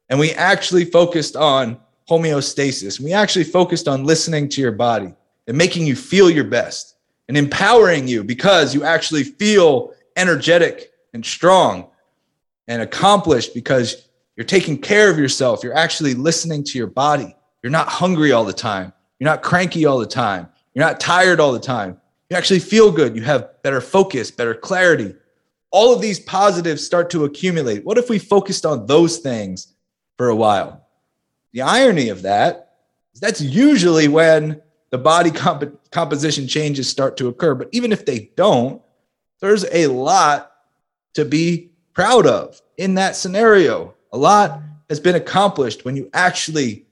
and 0.10 0.20
we 0.20 0.32
actually 0.32 0.86
focused 0.86 1.36
on 1.36 1.80
homeostasis? 2.10 3.00
We 3.00 3.14
actually 3.14 3.46
focused 3.46 3.88
on 3.88 4.04
listening 4.04 4.50
to 4.50 4.62
your 4.62 4.72
body 4.72 5.14
and 5.48 5.58
making 5.58 5.88
you 5.88 5.96
feel 5.96 6.30
your 6.30 6.44
best 6.44 6.96
and 7.28 7.38
empowering 7.38 8.08
you 8.08 8.24
because 8.24 8.74
you 8.74 8.84
actually 8.84 9.24
feel 9.24 9.94
energetic 10.16 10.92
and 11.14 11.26
strong 11.26 11.90
and 12.68 12.82
accomplished 12.82 13.54
because 13.54 14.08
you're 14.36 14.46
taking 14.46 14.78
care 14.78 15.10
of 15.10 15.18
yourself. 15.18 15.64
You're 15.64 15.76
actually 15.76 16.14
listening 16.14 16.64
to 16.66 16.78
your 16.78 16.88
body. 16.88 17.36
You're 17.64 17.72
not 17.72 17.88
hungry 17.88 18.32
all 18.32 18.46
the 18.46 18.54
time. 18.54 18.94
You're 19.20 19.30
not 19.30 19.42
cranky 19.42 19.86
all 19.86 19.98
the 19.98 20.06
time. 20.06 20.48
You're 20.74 20.86
not 20.86 21.00
tired 21.00 21.40
all 21.40 21.52
the 21.52 21.60
time. 21.60 22.00
You 22.30 22.38
actually 22.38 22.60
feel 22.60 22.92
good. 22.92 23.16
You 23.16 23.24
have 23.24 23.62
better 23.64 23.82
focus, 23.82 24.30
better 24.30 24.54
clarity. 24.54 25.16
All 25.72 25.94
of 25.94 26.02
these 26.02 26.20
positives 26.20 26.86
start 26.86 27.10
to 27.12 27.26
accumulate. 27.26 27.84
What 27.84 27.98
if 27.98 28.10
we 28.10 28.20
focused 28.20 28.66
on 28.66 28.86
those 28.86 29.18
things 29.18 29.74
for 30.18 30.30
a 30.30 30.36
while? 30.36 30.87
The 31.58 31.64
irony 31.64 32.10
of 32.10 32.22
that 32.22 32.76
is 33.16 33.20
that's 33.20 33.42
usually 33.42 34.08
when 34.08 34.62
the 34.92 35.00
body 35.00 35.32
comp- 35.32 35.90
composition 35.90 36.48
changes 36.48 36.88
start 36.88 37.18
to 37.18 37.30
occur. 37.30 37.56
But 37.56 37.70
even 37.72 37.92
if 37.92 38.06
they 38.06 38.30
don't, 38.38 38.80
there's 39.42 39.66
a 39.72 39.88
lot 39.88 40.52
to 41.16 41.26
be 41.26 41.72
proud 41.94 42.28
of 42.28 42.62
in 42.78 42.94
that 42.94 43.16
scenario. 43.16 43.96
A 44.14 44.18
lot 44.20 44.62
has 44.88 45.00
been 45.00 45.16
accomplished 45.16 45.84
when 45.84 45.96
you 45.96 46.12
actually 46.14 46.86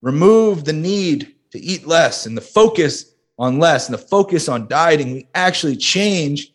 remove 0.00 0.64
the 0.64 0.72
need 0.72 1.34
to 1.50 1.58
eat 1.58 1.86
less 1.86 2.24
and 2.24 2.34
the 2.34 2.40
focus 2.40 3.12
on 3.38 3.58
less 3.58 3.86
and 3.86 3.92
the 3.92 4.02
focus 4.02 4.48
on 4.48 4.66
dieting. 4.66 5.12
We 5.12 5.28
actually 5.34 5.76
change 5.76 6.54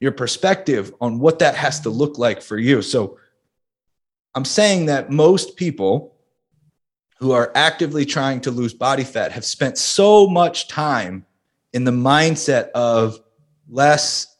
your 0.00 0.12
perspective 0.12 0.94
on 1.02 1.18
what 1.18 1.38
that 1.40 1.54
has 1.54 1.80
to 1.80 1.90
look 1.90 2.16
like 2.16 2.40
for 2.40 2.56
you. 2.56 2.80
So 2.80 3.18
I'm 4.34 4.46
saying 4.46 4.86
that 4.86 5.10
most 5.10 5.58
people 5.58 6.13
who 7.18 7.32
are 7.32 7.52
actively 7.54 8.04
trying 8.04 8.40
to 8.42 8.50
lose 8.50 8.74
body 8.74 9.04
fat 9.04 9.32
have 9.32 9.44
spent 9.44 9.78
so 9.78 10.26
much 10.26 10.68
time 10.68 11.24
in 11.72 11.84
the 11.84 11.90
mindset 11.90 12.70
of 12.70 13.20
less 13.68 14.36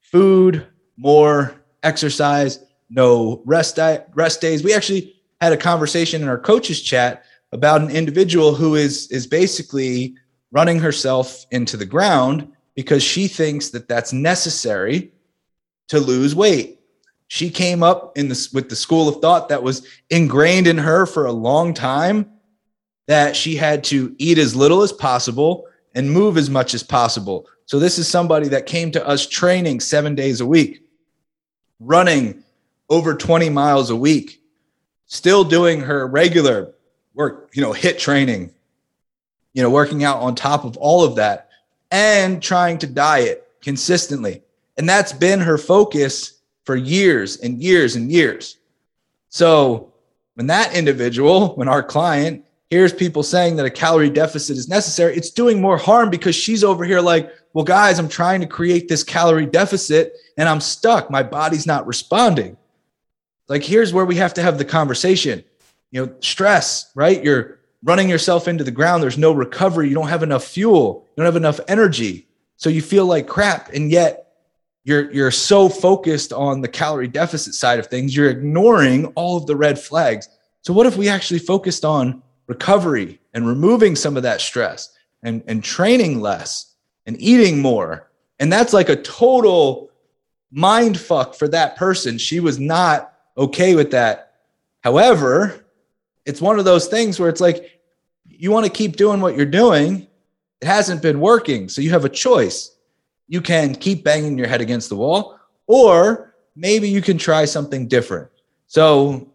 food, 0.00 0.66
more 0.96 1.54
exercise, 1.82 2.64
no 2.90 3.42
rest 3.46 3.76
di- 3.76 4.04
rest 4.14 4.40
days. 4.40 4.62
We 4.62 4.74
actually 4.74 5.14
had 5.40 5.52
a 5.52 5.56
conversation 5.56 6.22
in 6.22 6.28
our 6.28 6.38
coaches 6.38 6.80
chat 6.82 7.24
about 7.52 7.80
an 7.80 7.90
individual 7.90 8.54
who 8.54 8.74
is 8.74 9.10
is 9.10 9.26
basically 9.26 10.14
running 10.50 10.78
herself 10.78 11.46
into 11.50 11.76
the 11.76 11.86
ground 11.86 12.52
because 12.74 13.02
she 13.02 13.26
thinks 13.26 13.70
that 13.70 13.88
that's 13.88 14.12
necessary 14.12 15.12
to 15.88 15.98
lose 15.98 16.34
weight. 16.34 16.80
She 17.32 17.48
came 17.48 17.82
up 17.82 18.18
in 18.18 18.28
this 18.28 18.52
with 18.52 18.68
the 18.68 18.76
school 18.76 19.08
of 19.08 19.22
thought 19.22 19.48
that 19.48 19.62
was 19.62 19.86
ingrained 20.10 20.66
in 20.66 20.76
her 20.76 21.06
for 21.06 21.24
a 21.24 21.32
long 21.32 21.72
time 21.72 22.30
that 23.06 23.34
she 23.34 23.56
had 23.56 23.84
to 23.84 24.14
eat 24.18 24.36
as 24.36 24.54
little 24.54 24.82
as 24.82 24.92
possible 24.92 25.66
and 25.94 26.10
move 26.10 26.36
as 26.36 26.50
much 26.50 26.74
as 26.74 26.82
possible. 26.82 27.46
So 27.64 27.78
this 27.78 27.98
is 27.98 28.06
somebody 28.06 28.48
that 28.48 28.66
came 28.66 28.90
to 28.90 29.08
us 29.08 29.26
training 29.26 29.80
7 29.80 30.14
days 30.14 30.42
a 30.42 30.46
week, 30.46 30.86
running 31.80 32.44
over 32.90 33.14
20 33.14 33.48
miles 33.48 33.88
a 33.88 33.96
week, 33.96 34.42
still 35.06 35.42
doing 35.42 35.80
her 35.80 36.06
regular 36.06 36.74
work, 37.14 37.48
you 37.54 37.62
know, 37.62 37.72
HIIT 37.72 37.98
training, 37.98 38.52
you 39.54 39.62
know, 39.62 39.70
working 39.70 40.04
out 40.04 40.18
on 40.18 40.34
top 40.34 40.66
of 40.66 40.76
all 40.76 41.02
of 41.02 41.14
that 41.14 41.48
and 41.90 42.42
trying 42.42 42.76
to 42.76 42.86
diet 42.86 43.48
consistently. 43.62 44.42
And 44.76 44.86
that's 44.86 45.14
been 45.14 45.40
her 45.40 45.56
focus 45.56 46.31
for 46.64 46.76
years 46.76 47.38
and 47.38 47.62
years 47.62 47.96
and 47.96 48.10
years. 48.10 48.58
So 49.28 49.92
when 50.34 50.46
that 50.46 50.74
individual, 50.74 51.54
when 51.56 51.68
our 51.68 51.82
client 51.82 52.44
hears 52.70 52.92
people 52.92 53.22
saying 53.22 53.56
that 53.56 53.66
a 53.66 53.70
calorie 53.70 54.10
deficit 54.10 54.56
is 54.56 54.68
necessary, 54.68 55.14
it's 55.16 55.30
doing 55.30 55.60
more 55.60 55.76
harm 55.76 56.10
because 56.10 56.34
she's 56.34 56.64
over 56.64 56.84
here 56.84 57.00
like, 57.00 57.30
well, 57.52 57.64
guys, 57.64 57.98
I'm 57.98 58.08
trying 58.08 58.40
to 58.40 58.46
create 58.46 58.88
this 58.88 59.04
calorie 59.04 59.46
deficit 59.46 60.14
and 60.38 60.48
I'm 60.48 60.60
stuck. 60.60 61.10
My 61.10 61.22
body's 61.22 61.66
not 61.66 61.86
responding. 61.86 62.56
Like, 63.48 63.62
here's 63.62 63.92
where 63.92 64.06
we 64.06 64.16
have 64.16 64.32
to 64.34 64.42
have 64.42 64.56
the 64.56 64.64
conversation. 64.64 65.44
You 65.90 66.06
know, 66.06 66.14
stress, 66.20 66.90
right? 66.94 67.22
You're 67.22 67.58
running 67.82 68.08
yourself 68.08 68.48
into 68.48 68.64
the 68.64 68.70
ground. 68.70 69.02
There's 69.02 69.18
no 69.18 69.32
recovery. 69.32 69.88
You 69.88 69.94
don't 69.94 70.08
have 70.08 70.22
enough 70.22 70.44
fuel. 70.44 71.06
You 71.10 71.22
don't 71.22 71.26
have 71.26 71.36
enough 71.36 71.60
energy. 71.68 72.28
So 72.56 72.70
you 72.70 72.80
feel 72.80 73.04
like 73.04 73.26
crap. 73.26 73.70
And 73.74 73.90
yet 73.90 74.21
you're 74.84 75.10
you're 75.12 75.30
so 75.30 75.68
focused 75.68 76.32
on 76.32 76.60
the 76.60 76.68
calorie 76.68 77.08
deficit 77.08 77.54
side 77.54 77.78
of 77.78 77.86
things, 77.86 78.16
you're 78.16 78.30
ignoring 78.30 79.06
all 79.14 79.36
of 79.36 79.46
the 79.46 79.56
red 79.56 79.78
flags. 79.78 80.28
So 80.62 80.72
what 80.72 80.86
if 80.86 80.96
we 80.96 81.08
actually 81.08 81.40
focused 81.40 81.84
on 81.84 82.22
recovery 82.46 83.20
and 83.32 83.46
removing 83.46 83.96
some 83.96 84.16
of 84.16 84.22
that 84.24 84.40
stress 84.40 84.96
and, 85.22 85.42
and 85.46 85.62
training 85.62 86.20
less 86.20 86.74
and 87.06 87.20
eating 87.20 87.60
more? 87.60 88.10
And 88.38 88.52
that's 88.52 88.72
like 88.72 88.88
a 88.88 88.96
total 88.96 89.90
mind 90.50 90.98
fuck 90.98 91.34
for 91.34 91.48
that 91.48 91.76
person. 91.76 92.18
She 92.18 92.40
was 92.40 92.58
not 92.58 93.14
okay 93.36 93.74
with 93.74 93.92
that. 93.92 94.34
However, 94.82 95.64
it's 96.26 96.40
one 96.40 96.58
of 96.58 96.64
those 96.64 96.88
things 96.88 97.18
where 97.18 97.28
it's 97.28 97.40
like 97.40 97.80
you 98.24 98.50
want 98.50 98.66
to 98.66 98.72
keep 98.72 98.96
doing 98.96 99.20
what 99.20 99.36
you're 99.36 99.46
doing. 99.46 100.06
It 100.60 100.66
hasn't 100.66 101.02
been 101.02 101.20
working. 101.20 101.68
So 101.68 101.80
you 101.80 101.90
have 101.90 102.04
a 102.04 102.08
choice. 102.08 102.76
You 103.28 103.40
can 103.40 103.74
keep 103.74 104.04
banging 104.04 104.36
your 104.36 104.46
head 104.46 104.60
against 104.60 104.88
the 104.88 104.96
wall, 104.96 105.38
or 105.66 106.34
maybe 106.54 106.88
you 106.88 107.00
can 107.00 107.18
try 107.18 107.44
something 107.44 107.88
different. 107.88 108.28
So, 108.66 109.32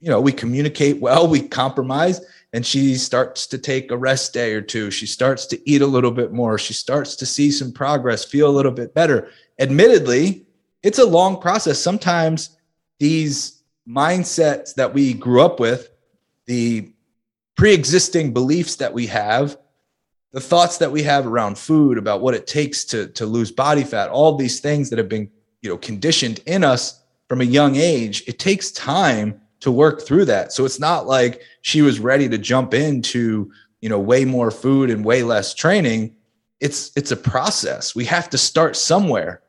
you 0.00 0.10
know, 0.10 0.20
we 0.20 0.32
communicate 0.32 1.00
well, 1.00 1.28
we 1.28 1.40
compromise, 1.40 2.20
and 2.52 2.64
she 2.64 2.96
starts 2.96 3.46
to 3.48 3.58
take 3.58 3.90
a 3.90 3.96
rest 3.96 4.32
day 4.32 4.54
or 4.54 4.60
two. 4.60 4.90
She 4.90 5.06
starts 5.06 5.46
to 5.46 5.70
eat 5.70 5.82
a 5.82 5.86
little 5.86 6.10
bit 6.10 6.32
more. 6.32 6.58
She 6.58 6.74
starts 6.74 7.16
to 7.16 7.26
see 7.26 7.50
some 7.50 7.72
progress, 7.72 8.24
feel 8.24 8.48
a 8.48 8.52
little 8.52 8.72
bit 8.72 8.94
better. 8.94 9.30
Admittedly, 9.58 10.46
it's 10.82 10.98
a 10.98 11.06
long 11.06 11.40
process. 11.40 11.78
Sometimes 11.78 12.56
these 12.98 13.62
mindsets 13.88 14.74
that 14.74 14.92
we 14.92 15.14
grew 15.14 15.42
up 15.42 15.60
with, 15.60 15.90
the 16.46 16.92
pre 17.56 17.72
existing 17.72 18.32
beliefs 18.32 18.76
that 18.76 18.92
we 18.92 19.06
have, 19.06 19.56
the 20.32 20.40
thoughts 20.40 20.78
that 20.78 20.90
we 20.90 21.02
have 21.02 21.26
around 21.26 21.58
food, 21.58 21.98
about 21.98 22.22
what 22.22 22.34
it 22.34 22.46
takes 22.46 22.84
to, 22.86 23.06
to 23.08 23.26
lose 23.26 23.52
body 23.52 23.84
fat, 23.84 24.08
all 24.08 24.34
these 24.34 24.60
things 24.60 24.90
that 24.90 24.98
have 24.98 25.08
been 25.08 25.30
you 25.60 25.70
know, 25.70 25.78
conditioned 25.78 26.40
in 26.46 26.64
us 26.64 27.02
from 27.28 27.40
a 27.40 27.44
young 27.44 27.76
age, 27.76 28.24
it 28.26 28.38
takes 28.38 28.70
time 28.72 29.40
to 29.60 29.70
work 29.70 30.02
through 30.02 30.24
that. 30.24 30.52
So 30.52 30.64
it's 30.64 30.80
not 30.80 31.06
like 31.06 31.42
she 31.60 31.82
was 31.82 32.00
ready 32.00 32.28
to 32.28 32.36
jump 32.36 32.74
into, 32.74 33.52
you 33.80 33.88
know, 33.88 33.98
way 33.98 34.24
more 34.24 34.50
food 34.50 34.90
and 34.90 35.04
way 35.04 35.22
less 35.22 35.54
training. 35.54 36.16
it's 36.60 36.90
it's 36.96 37.12
a 37.12 37.16
process. 37.16 37.94
We 37.94 38.04
have 38.06 38.28
to 38.30 38.38
start 38.38 38.76
somewhere. 38.76 39.42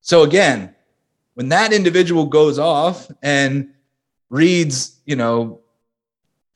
So 0.00 0.22
again, 0.22 0.74
when 1.34 1.50
that 1.50 1.72
individual 1.72 2.26
goes 2.26 2.58
off 2.58 3.10
and 3.22 3.74
reads, 4.30 5.00
you 5.04 5.16
know, 5.16 5.60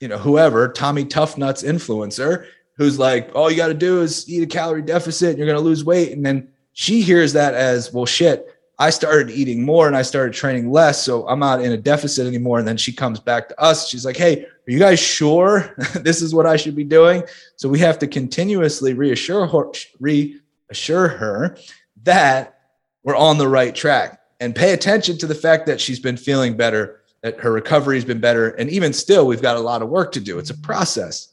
you 0.00 0.08
know, 0.08 0.18
whoever, 0.18 0.68
Tommy 0.68 1.04
Toughnuts 1.04 1.62
influencer, 1.62 2.46
who's 2.80 2.98
like, 2.98 3.30
all 3.34 3.50
you 3.50 3.58
got 3.58 3.68
to 3.68 3.74
do 3.74 4.00
is 4.00 4.26
eat 4.26 4.42
a 4.42 4.46
calorie 4.46 4.80
deficit 4.80 5.28
and 5.28 5.36
you're 5.38 5.46
going 5.46 5.58
to 5.58 5.62
lose 5.62 5.84
weight. 5.84 6.12
And 6.12 6.24
then 6.24 6.48
she 6.72 7.02
hears 7.02 7.34
that 7.34 7.52
as, 7.52 7.92
well, 7.92 8.06
shit, 8.06 8.56
I 8.78 8.88
started 8.88 9.28
eating 9.28 9.62
more 9.62 9.86
and 9.86 9.94
I 9.94 10.00
started 10.00 10.32
training 10.32 10.72
less. 10.72 11.04
So 11.04 11.28
I'm 11.28 11.40
not 11.40 11.62
in 11.62 11.72
a 11.72 11.76
deficit 11.76 12.26
anymore. 12.26 12.58
And 12.58 12.66
then 12.66 12.78
she 12.78 12.90
comes 12.90 13.20
back 13.20 13.50
to 13.50 13.60
us. 13.60 13.86
She's 13.86 14.06
like, 14.06 14.16
hey, 14.16 14.44
are 14.44 14.70
you 14.72 14.78
guys 14.78 14.98
sure 14.98 15.76
this 15.96 16.22
is 16.22 16.34
what 16.34 16.46
I 16.46 16.56
should 16.56 16.74
be 16.74 16.84
doing? 16.84 17.22
So 17.56 17.68
we 17.68 17.80
have 17.80 17.98
to 17.98 18.06
continuously 18.06 18.94
reassure 18.94 19.46
her, 19.46 19.72
reassure 20.00 21.08
her 21.08 21.58
that 22.04 22.60
we're 23.04 23.14
on 23.14 23.36
the 23.36 23.46
right 23.46 23.74
track 23.74 24.22
and 24.40 24.56
pay 24.56 24.72
attention 24.72 25.18
to 25.18 25.26
the 25.26 25.34
fact 25.34 25.66
that 25.66 25.82
she's 25.82 26.00
been 26.00 26.16
feeling 26.16 26.56
better, 26.56 27.02
that 27.20 27.40
her 27.40 27.52
recovery 27.52 27.98
has 27.98 28.06
been 28.06 28.20
better. 28.20 28.52
And 28.52 28.70
even 28.70 28.94
still, 28.94 29.26
we've 29.26 29.42
got 29.42 29.58
a 29.58 29.60
lot 29.60 29.82
of 29.82 29.90
work 29.90 30.12
to 30.12 30.20
do. 30.20 30.38
It's 30.38 30.48
a 30.48 30.56
process. 30.56 31.29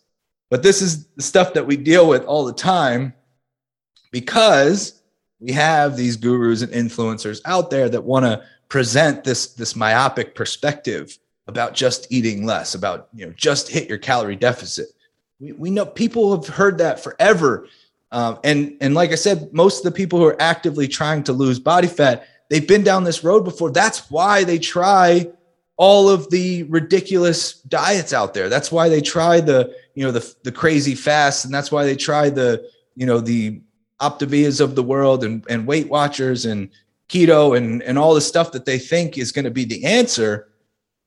But 0.49 0.63
this 0.63 0.81
is 0.81 1.07
the 1.07 1.23
stuff 1.23 1.53
that 1.53 1.67
we 1.67 1.77
deal 1.77 2.07
with 2.07 2.23
all 2.23 2.45
the 2.45 2.53
time 2.53 3.13
because 4.11 5.01
we 5.39 5.51
have 5.51 5.97
these 5.97 6.15
gurus 6.15 6.61
and 6.61 6.71
influencers 6.71 7.41
out 7.45 7.69
there 7.69 7.89
that 7.89 8.03
want 8.03 8.25
to 8.25 8.43
present 8.69 9.23
this 9.23 9.53
this 9.53 9.75
myopic 9.75 10.35
perspective 10.35 11.17
about 11.47 11.73
just 11.73 12.11
eating 12.11 12.45
less 12.45 12.75
about 12.75 13.09
you 13.13 13.25
know 13.25 13.33
just 13.33 13.69
hit 13.69 13.87
your 13.87 13.97
calorie 13.97 14.35
deficit. 14.35 14.87
We, 15.39 15.51
we 15.53 15.69
know 15.69 15.85
people 15.85 16.35
have 16.35 16.47
heard 16.47 16.77
that 16.79 16.99
forever. 17.01 17.67
Um, 18.11 18.39
and 18.45 18.77
and 18.79 18.95
like 18.95 19.11
i 19.11 19.15
said 19.15 19.51
most 19.51 19.79
of 19.79 19.83
the 19.83 19.95
people 19.95 20.17
who 20.17 20.25
are 20.25 20.41
actively 20.41 20.87
trying 20.87 21.23
to 21.23 21.33
lose 21.33 21.59
body 21.59 21.89
fat 21.89 22.25
they've 22.49 22.67
been 22.67 22.83
down 22.83 23.03
this 23.03 23.23
road 23.23 23.43
before. 23.43 23.71
That's 23.71 24.09
why 24.09 24.43
they 24.43 24.59
try 24.59 25.29
all 25.77 26.09
of 26.09 26.29
the 26.31 26.63
ridiculous 26.63 27.61
diets 27.61 28.11
out 28.11 28.33
there 28.33 28.49
that's 28.49 28.71
why 28.71 28.89
they 28.89 29.01
try 29.01 29.39
the 29.39 29.73
you 29.95 30.03
know 30.03 30.11
the 30.11 30.35
the 30.43 30.51
crazy 30.51 30.95
fasts 30.95 31.45
and 31.45 31.53
that's 31.53 31.71
why 31.71 31.83
they 31.83 31.95
try 31.95 32.29
the 32.29 32.67
you 32.95 33.05
know 33.05 33.19
the 33.19 33.61
Optavias 34.01 34.61
of 34.61 34.75
the 34.75 34.83
world 34.83 35.23
and, 35.23 35.43
and 35.49 35.65
Weight 35.65 35.89
Watchers 35.89 36.45
and 36.45 36.69
keto 37.09 37.57
and, 37.57 37.81
and 37.83 37.97
all 37.97 38.13
the 38.13 38.21
stuff 38.21 38.51
that 38.51 38.65
they 38.65 38.77
think 38.77 39.17
is 39.17 39.31
going 39.31 39.45
to 39.45 39.51
be 39.51 39.65
the 39.65 39.83
answer 39.85 40.49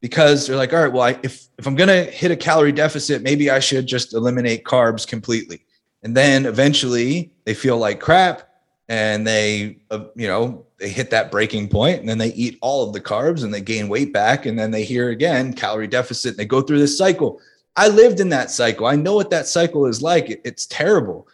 because 0.00 0.46
they're 0.46 0.56
like, 0.56 0.72
all 0.72 0.82
right, 0.82 0.92
well, 0.92 1.02
I, 1.02 1.18
if, 1.22 1.46
if 1.58 1.66
I'm 1.66 1.76
going 1.76 1.88
to 1.88 2.10
hit 2.10 2.30
a 2.30 2.36
calorie 2.36 2.72
deficit, 2.72 3.22
maybe 3.22 3.50
I 3.50 3.60
should 3.60 3.86
just 3.86 4.14
eliminate 4.14 4.64
carbs 4.64 5.06
completely. 5.06 5.64
And 6.02 6.16
then 6.16 6.46
eventually 6.46 7.32
they 7.44 7.54
feel 7.54 7.76
like 7.76 8.00
crap 8.00 8.48
and 8.88 9.26
they, 9.26 9.78
uh, 9.90 10.04
you 10.16 10.26
know, 10.26 10.64
they 10.80 10.88
hit 10.88 11.10
that 11.10 11.30
breaking 11.30 11.68
point 11.68 12.00
and 12.00 12.08
then 12.08 12.18
they 12.18 12.32
eat 12.32 12.58
all 12.60 12.86
of 12.86 12.92
the 12.92 13.00
carbs 13.00 13.44
and 13.44 13.54
they 13.54 13.60
gain 13.60 13.88
weight 13.88 14.12
back. 14.12 14.46
And 14.46 14.58
then 14.58 14.70
they 14.70 14.82
hear 14.82 15.10
again 15.10 15.52
calorie 15.52 15.86
deficit 15.86 16.30
and 16.30 16.38
they 16.38 16.46
go 16.46 16.62
through 16.62 16.78
this 16.78 16.98
cycle. 16.98 17.40
I 17.76 17.88
lived 17.88 18.18
in 18.18 18.30
that 18.30 18.50
cycle. 18.50 18.86
I 18.86 18.96
know 18.96 19.14
what 19.14 19.30
that 19.30 19.46
cycle 19.46 19.86
is 19.86 20.02
like. 20.02 20.30
It, 20.30 20.40
it's 20.44 20.66
terrible 20.66 21.28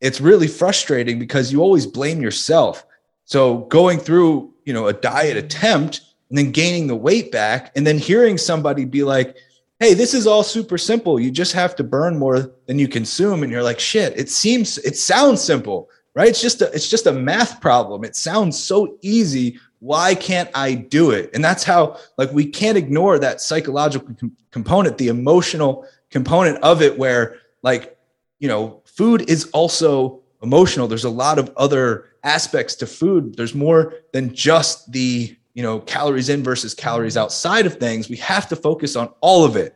it's 0.00 0.20
really 0.20 0.46
frustrating 0.46 1.18
because 1.18 1.52
you 1.52 1.60
always 1.60 1.86
blame 1.86 2.20
yourself. 2.20 2.86
So 3.24 3.58
going 3.66 3.98
through, 3.98 4.54
you 4.64 4.72
know, 4.72 4.86
a 4.86 4.92
diet 4.92 5.36
attempt 5.36 6.02
and 6.28 6.38
then 6.38 6.52
gaining 6.52 6.86
the 6.86 6.96
weight 6.96 7.32
back 7.32 7.72
and 7.76 7.86
then 7.86 7.98
hearing 7.98 8.38
somebody 8.38 8.84
be 8.84 9.02
like, 9.02 9.36
"Hey, 9.80 9.94
this 9.94 10.14
is 10.14 10.26
all 10.26 10.42
super 10.42 10.78
simple. 10.78 11.18
You 11.18 11.30
just 11.30 11.52
have 11.52 11.74
to 11.76 11.84
burn 11.84 12.18
more 12.18 12.52
than 12.66 12.78
you 12.78 12.88
consume." 12.88 13.42
And 13.42 13.50
you're 13.50 13.62
like, 13.62 13.80
"Shit, 13.80 14.18
it 14.18 14.30
seems 14.30 14.78
it 14.78 14.96
sounds 14.96 15.42
simple." 15.42 15.88
Right? 16.18 16.26
It's 16.26 16.42
just 16.42 16.62
a 16.62 16.72
it's 16.72 16.90
just 16.90 17.06
a 17.06 17.12
math 17.12 17.60
problem. 17.60 18.02
It 18.02 18.16
sounds 18.16 18.58
so 18.58 18.98
easy. 19.02 19.60
Why 19.78 20.16
can't 20.16 20.50
I 20.52 20.74
do 20.74 21.12
it? 21.12 21.30
And 21.32 21.44
that's 21.44 21.62
how 21.62 21.96
like 22.16 22.32
we 22.32 22.44
can't 22.44 22.76
ignore 22.76 23.20
that 23.20 23.40
psychological 23.40 24.12
com- 24.18 24.36
component, 24.50 24.98
the 24.98 25.06
emotional 25.06 25.86
component 26.10 26.58
of 26.64 26.82
it 26.82 26.98
where 26.98 27.36
like, 27.62 27.96
you 28.40 28.48
know, 28.48 28.82
food 28.84 29.30
is 29.30 29.48
also 29.52 30.20
emotional. 30.42 30.88
There's 30.88 31.04
a 31.04 31.08
lot 31.08 31.38
of 31.38 31.52
other 31.56 32.06
aspects 32.24 32.74
to 32.76 32.86
food. 32.88 33.36
There's 33.36 33.54
more 33.54 33.94
than 34.12 34.34
just 34.34 34.90
the, 34.90 35.36
you 35.54 35.62
know, 35.62 35.78
calories 35.78 36.30
in 36.30 36.42
versus 36.42 36.74
calories 36.74 37.16
outside 37.16 37.64
of 37.64 37.76
things. 37.76 38.08
We 38.08 38.16
have 38.16 38.48
to 38.48 38.56
focus 38.56 38.96
on 38.96 39.12
all 39.20 39.44
of 39.44 39.54
it. 39.54 39.72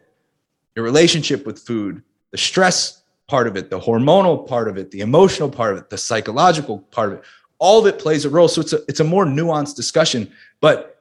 Your 0.75 0.85
relationship 0.85 1.47
with 1.47 1.61
food, 1.61 2.03
the 2.33 2.39
stress 2.39 3.02
part 3.33 3.47
of 3.47 3.57
it, 3.57 3.71
the 3.71 3.81
hormonal 3.81 4.47
part 4.47 4.69
of 4.69 4.77
it, 4.77 4.91
the 4.91 5.01
emotional 5.01 5.49
part 5.49 5.73
of 5.73 5.79
it, 5.79 5.89
the 5.89 5.97
psychological 5.97 6.81
part 6.91 7.11
of 7.11 7.19
it. 7.19 7.25
All 7.59 7.81
of 7.81 7.87
it 7.87 7.99
plays 7.99 8.27
a 8.27 8.29
role. 8.29 8.47
So 8.47 8.61
it's 8.61 8.75
a 8.75 8.81
it's 8.89 9.01
a 9.01 9.05
more 9.05 9.25
nuanced 9.25 9.75
discussion, 9.75 10.31
but 10.61 11.01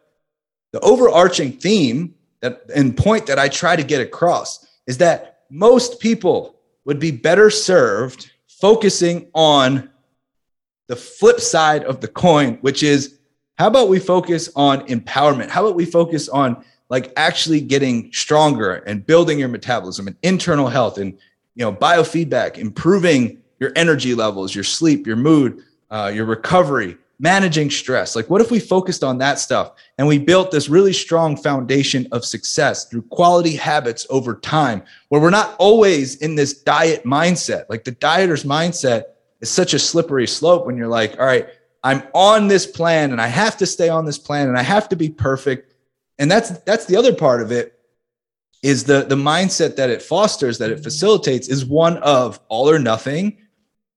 the 0.72 0.80
overarching 0.80 1.52
theme 1.52 2.15
that 2.39 2.62
and 2.74 2.96
point 2.96 3.26
that 3.26 3.38
I 3.38 3.50
try 3.50 3.76
to 3.76 3.84
get 3.84 4.00
across 4.00 4.65
is 4.88 4.98
that 5.00 5.41
most 5.50 6.00
people 6.00 6.56
would 6.86 7.00
be 7.00 7.12
better 7.12 7.50
served 7.50 8.32
focusing 8.48 9.28
on 9.36 9.89
the 10.88 10.96
flip 10.96 11.41
side 11.41 11.84
of 11.84 12.00
the 12.00 12.08
coin, 12.08 12.60
which 12.62 12.82
is 12.82 13.20
how 13.56 13.67
about 13.67 13.89
we 13.89 14.00
focus 14.00 14.50
on 14.56 14.88
empowerment? 14.88 15.50
How 15.50 15.65
about 15.65 15.76
we 15.76 15.86
focus 15.86 16.30
on 16.30 16.63
like 16.88 17.12
actually 17.17 17.60
getting 17.60 18.13
stronger 18.13 18.76
and 18.88 19.06
building 19.06 19.38
your 19.38 19.50
metabolism 19.50 20.08
and 20.08 20.15
internal 20.24 20.70
health 20.70 20.98
and 20.98 21.17
you 21.56 21.66
know 21.66 21.74
biofeedback, 21.74 22.58
improving 22.58 23.42
your 23.60 23.72
energy 23.76 24.16
levels, 24.16 24.56
your 24.56 24.64
sleep, 24.64 25.06
your 25.06 25.16
mood, 25.16 25.64
uh, 25.90 26.12
your 26.14 26.26
recovery, 26.26 26.98
managing 27.20 27.70
stress. 27.70 28.16
Like, 28.16 28.30
what 28.30 28.42
if 28.42 28.50
we 28.50 28.60
focused 28.60 29.04
on 29.04 29.20
that 29.20 29.38
stuff 29.38 29.74
and 29.98 30.08
we 30.08 30.18
built 30.18 30.52
this 30.52 30.68
really 30.68 30.94
strong 30.94 31.38
foundation 31.38 32.08
of 32.12 32.26
success 32.26 32.86
through 32.86 33.04
quality 33.04 33.56
habits 33.56 34.08
over 34.10 34.36
time, 34.36 34.82
where 35.10 35.22
we're 35.22 35.30
not 35.30 35.56
always 35.60 36.16
in 36.18 36.36
this 36.36 36.54
diet 36.54 37.04
mindset? 37.04 37.66
Like, 37.70 37.84
the 37.84 37.92
dieter's 37.92 38.44
mindset 38.44 39.04
is 39.40 39.50
such 39.50 39.74
a 39.74 39.80
slippery 39.80 40.28
slope 40.28 40.66
when 40.66 40.76
you're 40.76 40.88
like, 40.88 41.20
all 41.20 41.26
right, 41.26 41.48
I'm 41.84 42.04
on 42.14 42.48
this 42.48 42.66
plan 42.66 43.12
and 43.12 43.22
I 43.22 43.28
have 43.28 43.58
to 43.58 43.66
stay 43.66 43.90
on 43.90 44.06
this 44.06 44.18
plan 44.18 44.50
and 44.50 44.58
I 44.58 44.64
have 44.64 44.90
to 44.90 44.96
be 44.96 45.10
perfect. 45.10 45.74
And 46.20 46.30
that's 46.30 46.50
that's 46.62 46.86
the 46.86 46.96
other 46.96 47.14
part 47.14 47.42
of 47.42 47.52
it 47.52 47.80
is 48.62 48.84
the 48.84 49.04
the 49.04 49.15
mindset 49.15 49.76
that 49.76 49.89
it 49.89 50.02
fosters 50.02 50.58
that 50.58 50.71
it 50.71 50.84
facilitates 50.84 51.47
is 51.47 51.65
one 51.65 51.97
of 51.97 52.39
all 52.47 52.69
or 52.69 52.80
nothing 52.80 53.38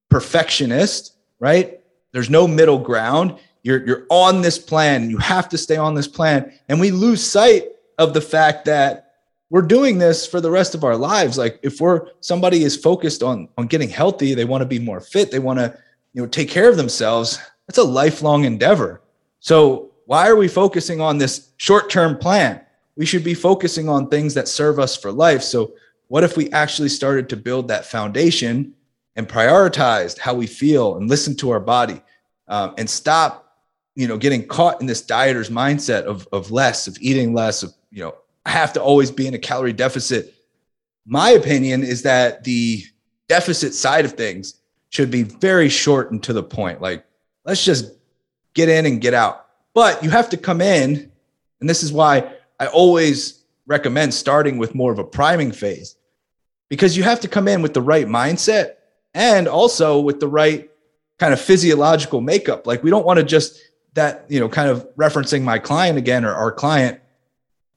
perfectionist 0.08 1.16
right 1.40 1.80
there's 2.14 2.30
no 2.30 2.46
middle 2.46 2.78
ground. 2.78 3.36
You're, 3.64 3.84
you're 3.84 4.06
on 4.08 4.40
this 4.40 4.56
plan. 4.56 5.10
You 5.10 5.18
have 5.18 5.48
to 5.48 5.58
stay 5.58 5.76
on 5.76 5.94
this 5.94 6.06
plan. 6.06 6.52
And 6.68 6.78
we 6.78 6.92
lose 6.92 7.28
sight 7.28 7.64
of 7.98 8.14
the 8.14 8.20
fact 8.20 8.64
that 8.66 9.14
we're 9.50 9.62
doing 9.62 9.98
this 9.98 10.24
for 10.24 10.40
the 10.40 10.50
rest 10.50 10.76
of 10.76 10.84
our 10.84 10.96
lives. 10.96 11.36
Like 11.36 11.58
if 11.64 11.80
we're 11.80 12.06
somebody 12.20 12.62
is 12.62 12.76
focused 12.76 13.24
on, 13.24 13.48
on 13.58 13.66
getting 13.66 13.88
healthy, 13.88 14.32
they 14.32 14.44
want 14.44 14.62
to 14.62 14.66
be 14.66 14.78
more 14.78 15.00
fit, 15.00 15.32
they 15.32 15.40
want 15.40 15.58
to, 15.58 15.76
you 16.12 16.22
know, 16.22 16.28
take 16.28 16.48
care 16.48 16.70
of 16.70 16.76
themselves. 16.76 17.38
That's 17.66 17.78
a 17.78 17.84
lifelong 17.84 18.44
endeavor. 18.44 19.02
So 19.40 19.90
why 20.06 20.28
are 20.28 20.36
we 20.36 20.46
focusing 20.46 21.00
on 21.00 21.18
this 21.18 21.50
short-term 21.56 22.18
plan? 22.18 22.63
We 22.96 23.06
should 23.06 23.24
be 23.24 23.34
focusing 23.34 23.88
on 23.88 24.08
things 24.08 24.34
that 24.34 24.48
serve 24.48 24.78
us 24.78 24.96
for 24.96 25.10
life. 25.10 25.42
So 25.42 25.74
what 26.08 26.24
if 26.24 26.36
we 26.36 26.50
actually 26.50 26.88
started 26.88 27.28
to 27.30 27.36
build 27.36 27.68
that 27.68 27.86
foundation 27.86 28.74
and 29.16 29.28
prioritized 29.28 30.18
how 30.18 30.34
we 30.34 30.46
feel 30.46 30.96
and 30.96 31.08
listen 31.08 31.36
to 31.36 31.50
our 31.50 31.60
body 31.60 32.02
um, 32.48 32.74
and 32.78 32.88
stop, 32.88 33.58
you 33.94 34.06
know, 34.08 34.16
getting 34.16 34.46
caught 34.46 34.80
in 34.80 34.86
this 34.86 35.02
dieter's 35.02 35.50
mindset 35.50 36.02
of, 36.02 36.28
of 36.32 36.50
less, 36.50 36.86
of 36.86 36.96
eating 37.00 37.32
less, 37.32 37.62
of, 37.62 37.72
you 37.90 38.02
know, 38.02 38.14
I 38.44 38.50
have 38.50 38.72
to 38.74 38.82
always 38.82 39.10
be 39.10 39.26
in 39.26 39.34
a 39.34 39.38
calorie 39.38 39.72
deficit. 39.72 40.34
My 41.06 41.30
opinion 41.30 41.82
is 41.82 42.02
that 42.02 42.44
the 42.44 42.82
deficit 43.28 43.74
side 43.74 44.04
of 44.04 44.12
things 44.12 44.60
should 44.90 45.10
be 45.10 45.22
very 45.22 45.68
short 45.68 46.12
and 46.12 46.22
to 46.24 46.32
the 46.32 46.42
point. 46.42 46.80
Like, 46.80 47.04
let's 47.44 47.64
just 47.64 47.92
get 48.54 48.68
in 48.68 48.86
and 48.86 49.00
get 49.00 49.14
out. 49.14 49.46
But 49.72 50.04
you 50.04 50.10
have 50.10 50.28
to 50.30 50.36
come 50.36 50.60
in. 50.60 51.10
And 51.60 51.68
this 51.70 51.82
is 51.82 51.92
why 51.92 52.33
I 52.58 52.66
always 52.66 53.44
recommend 53.66 54.14
starting 54.14 54.58
with 54.58 54.74
more 54.74 54.92
of 54.92 54.98
a 54.98 55.04
priming 55.04 55.52
phase 55.52 55.96
because 56.68 56.96
you 56.96 57.02
have 57.02 57.20
to 57.20 57.28
come 57.28 57.48
in 57.48 57.62
with 57.62 57.74
the 57.74 57.82
right 57.82 58.06
mindset 58.06 58.74
and 59.14 59.48
also 59.48 60.00
with 60.00 60.20
the 60.20 60.28
right 60.28 60.70
kind 61.18 61.32
of 61.32 61.40
physiological 61.40 62.20
makeup. 62.20 62.66
Like 62.66 62.82
we 62.82 62.90
don't 62.90 63.06
want 63.06 63.18
to 63.18 63.24
just 63.24 63.60
that, 63.94 64.26
you 64.28 64.40
know, 64.40 64.48
kind 64.48 64.68
of 64.68 64.88
referencing 64.96 65.42
my 65.42 65.58
client 65.58 65.98
again 65.98 66.24
or 66.24 66.34
our 66.34 66.50
client. 66.50 67.00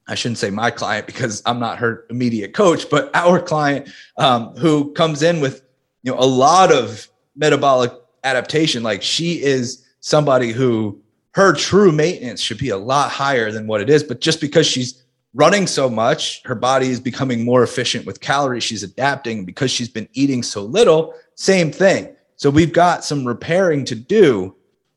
I 0.07 0.15
shouldn't 0.15 0.39
say 0.39 0.49
my 0.49 0.71
client 0.71 1.05
because 1.05 1.41
I'm 1.45 1.59
not 1.59 1.79
her 1.79 2.05
immediate 2.09 2.53
coach, 2.53 2.89
but 2.89 3.11
our 3.13 3.39
client 3.39 3.89
um, 4.17 4.55
who 4.55 4.93
comes 4.93 5.21
in 5.21 5.41
with, 5.41 5.63
you 6.01 6.11
know, 6.11 6.19
a 6.19 6.25
lot 6.25 6.71
of 6.71 7.07
metabolic 7.35 7.91
adaptation. 8.23 8.83
Like 8.83 9.03
she 9.03 9.43
is 9.43 9.85
somebody 9.99 10.51
who 10.51 11.01
her 11.37 11.53
true 11.53 11.91
maintenance 11.91 12.41
should 12.41 12.57
be 12.57 12.69
a 12.69 12.77
lot 12.77 13.11
higher 13.11 13.51
than 13.51 13.67
what 13.67 13.79
it 13.79 13.91
is. 13.91 14.03
But 14.03 14.21
just 14.21 14.41
because 14.41 14.65
she's 14.65 15.03
running 15.35 15.67
so 15.67 15.87
much, 15.87 16.41
her 16.45 16.55
body 16.55 16.87
is 16.87 16.99
becoming 16.99 17.45
more 17.45 17.61
efficient 17.61 18.07
with 18.07 18.19
calories. 18.19 18.63
She's 18.63 18.81
adapting 18.81 19.45
because 19.45 19.69
she's 19.69 19.87
been 19.87 20.09
eating 20.13 20.41
so 20.41 20.63
little. 20.63 21.13
Same 21.35 21.71
thing. 21.71 22.15
So 22.37 22.49
we've 22.49 22.73
got 22.73 23.05
some 23.05 23.23
repairing 23.23 23.85
to 23.85 23.93
do. 23.93 24.55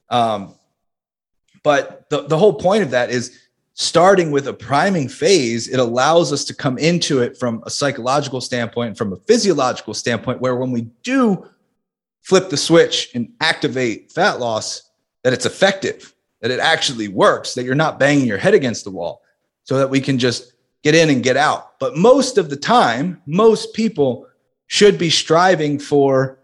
Um, 0.08 0.54
but 1.62 2.08
the, 2.08 2.22
the 2.22 2.38
whole 2.38 2.54
point 2.54 2.84
of 2.84 2.90
that 2.92 3.10
is 3.10 3.38
starting 3.74 4.30
with 4.30 4.48
a 4.48 4.54
priming 4.54 5.10
phase, 5.10 5.68
it 5.68 5.78
allows 5.78 6.32
us 6.32 6.42
to 6.46 6.54
come 6.54 6.78
into 6.78 7.20
it 7.20 7.36
from 7.36 7.62
a 7.66 7.70
psychological 7.70 8.40
standpoint, 8.40 8.96
from 8.96 9.12
a 9.12 9.16
physiological 9.16 9.92
standpoint, 9.92 10.40
where 10.40 10.56
when 10.56 10.70
we 10.70 10.88
do 11.02 11.46
flip 12.22 12.48
the 12.48 12.56
switch 12.56 13.10
and 13.14 13.30
activate 13.42 14.10
fat 14.10 14.40
loss, 14.40 14.90
that 15.22 15.34
it's 15.34 15.44
effective, 15.44 16.14
that 16.40 16.50
it 16.50 16.60
actually 16.60 17.08
works, 17.08 17.54
that 17.54 17.64
you're 17.64 17.74
not 17.74 17.98
banging 17.98 18.26
your 18.26 18.38
head 18.38 18.54
against 18.54 18.84
the 18.84 18.90
wall, 18.90 19.22
so 19.64 19.78
that 19.78 19.90
we 19.90 20.00
can 20.00 20.18
just 20.18 20.52
get 20.82 20.94
in 20.94 21.10
and 21.10 21.22
get 21.22 21.36
out. 21.36 21.78
But 21.78 21.96
most 21.96 22.38
of 22.38 22.50
the 22.50 22.56
time, 22.56 23.20
most 23.26 23.74
people 23.74 24.26
should 24.66 24.98
be 24.98 25.10
striving 25.10 25.78
for 25.78 26.38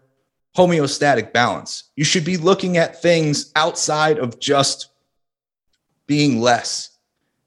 homeostatic 0.55 1.33
balance. 1.33 1.91
You 1.95 2.03
should 2.03 2.25
be 2.25 2.37
looking 2.37 2.77
at 2.77 3.01
things 3.01 3.51
outside 3.55 4.19
of 4.19 4.39
just 4.39 4.89
being 6.07 6.41
less. 6.41 6.89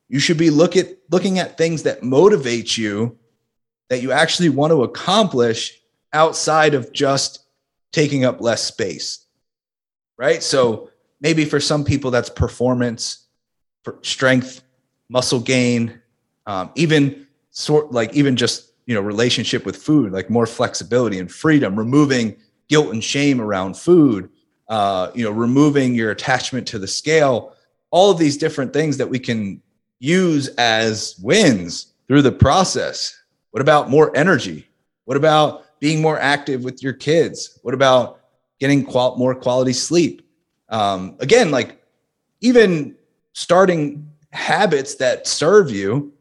You 0.09 0.19
should 0.19 0.39
be 0.39 0.51
look 0.51 0.77
at, 0.77 0.99
looking 1.11 1.39
at 1.39 1.57
things 1.57 1.85
that 1.85 2.03
motivate 2.03 2.77
you 2.77 3.19
that 3.89 4.03
you 4.03 4.13
actually 4.13 4.49
want 4.49 4.71
to 4.73 4.85
accomplish 4.85 5.81
outside 6.13 6.75
of 6.75 6.93
just 6.93 7.45
taking 7.93 8.25
up 8.25 8.41
less 8.41 8.63
space. 8.63 9.27
Right? 10.17 10.43
So 10.43 10.90
maybe 11.21 11.45
for 11.45 11.61
some 11.61 11.85
people 11.85 12.11
that's 12.11 12.31
performance, 12.31 13.27
for 13.83 13.99
strength, 14.03 14.63
muscle 15.09 15.41
gain, 15.41 16.01
um, 16.47 16.71
even 16.75 17.27
sort 17.51 17.93
like 17.93 18.15
even 18.15 18.37
just 18.37 18.73
you 18.87 18.95
know 18.95 19.01
relationship 19.01 19.65
with 19.65 19.77
food, 19.77 20.13
like 20.13 20.31
more 20.31 20.47
flexibility 20.47 21.19
and 21.19 21.31
freedom, 21.31 21.77
removing 21.77 22.37
guilt 22.69 22.93
and 22.93 23.03
shame 23.03 23.41
around 23.41 23.77
food, 23.77 24.31
uh, 24.69 25.11
you 25.15 25.25
know, 25.25 25.31
removing 25.31 25.95
your 25.95 26.11
attachment 26.11 26.67
to 26.69 26.79
the 26.79 26.87
scale 26.87 27.55
all 27.91 28.11
of 28.11 28.19
these 28.19 28.37
different 28.37 28.73
things 28.73 28.97
that 28.97 29.09
we 29.09 29.19
can 29.19 29.61
use 29.99 30.49
as 30.57 31.17
wins 31.23 31.93
through 32.09 32.23
the 32.23 32.33
process. 32.33 33.17
What 33.51 33.61
about 33.61 33.91
more 33.91 34.17
energy? 34.17 34.67
What 35.05 35.17
about 35.17 35.65
being 35.81 36.01
more 36.01 36.19
active 36.19 36.63
with 36.63 36.83
your 36.83 36.93
kids? 36.93 37.59
What 37.63 37.75
about 37.75 38.21
getting 38.61 38.85
qual- 38.85 39.17
more 39.17 39.35
quality 39.35 39.73
sleep? 39.73 40.23
Um, 40.71 41.17
again, 41.21 41.51
like 41.51 41.83
even 42.41 42.97
starting 43.33 44.11
habits 44.33 44.97
that 44.97 45.27
serve 45.27 45.71
you 45.71 46.13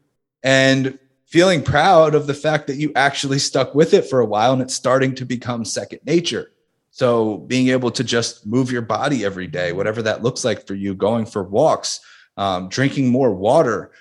and 0.42 0.98
feeling 1.26 1.62
proud 1.62 2.14
of 2.14 2.26
the 2.26 2.34
fact 2.34 2.66
that 2.66 2.76
you 2.76 2.92
actually 2.96 3.38
stuck 3.38 3.74
with 3.74 3.94
it 3.94 4.04
for 4.04 4.20
a 4.20 4.26
while 4.26 4.52
and 4.52 4.60
it's 4.60 4.74
starting 4.74 5.14
to 5.14 5.24
become 5.24 5.64
second 5.64 6.00
nature. 6.04 6.50
So 6.90 7.38
being 7.38 7.68
able 7.68 7.92
to 7.92 8.02
just 8.02 8.46
move 8.46 8.72
your 8.72 8.82
body 8.82 9.24
every 9.24 9.46
day, 9.46 9.72
whatever 9.72 10.02
that 10.02 10.24
looks 10.24 10.44
like 10.44 10.66
for 10.66 10.74
you, 10.74 10.94
going 10.94 11.24
for 11.24 11.44
walks, 11.44 12.00
um, 12.36 12.68
drinking 12.68 13.08
more 13.08 13.32
water, 13.32 13.92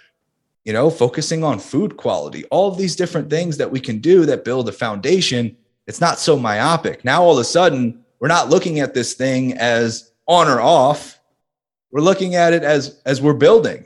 you 0.66 0.74
know, 0.74 0.90
focusing 0.90 1.44
on 1.44 1.60
food 1.60 1.98
quality, 1.98 2.46
all 2.46 2.72
of 2.72 2.78
these 2.78 2.96
different 2.96 3.30
things 3.30 3.58
that 3.58 3.72
we 3.72 3.80
can 3.80 4.00
do 4.00 4.26
that 4.26 4.44
build 4.44 4.68
a 4.68 4.72
foundation. 4.72 5.56
It's 5.86 6.02
not 6.02 6.20
so 6.20 6.38
myopic. 6.38 7.06
Now, 7.06 7.22
all 7.22 7.34
of 7.34 7.40
a 7.40 7.44
sudden, 7.44 8.04
we're 8.20 8.28
not 8.28 8.50
looking 8.50 8.80
at 8.80 8.94
this 8.94 9.14
thing 9.14 9.54
as 9.58 10.12
on 10.30 10.48
or 10.48 10.62
off. 10.62 11.20
We're 11.92 12.02
looking 12.02 12.36
at 12.36 12.54
it 12.54 12.64
as 12.64 13.02
as 13.04 13.20
we're 13.20 13.34
building, 13.34 13.86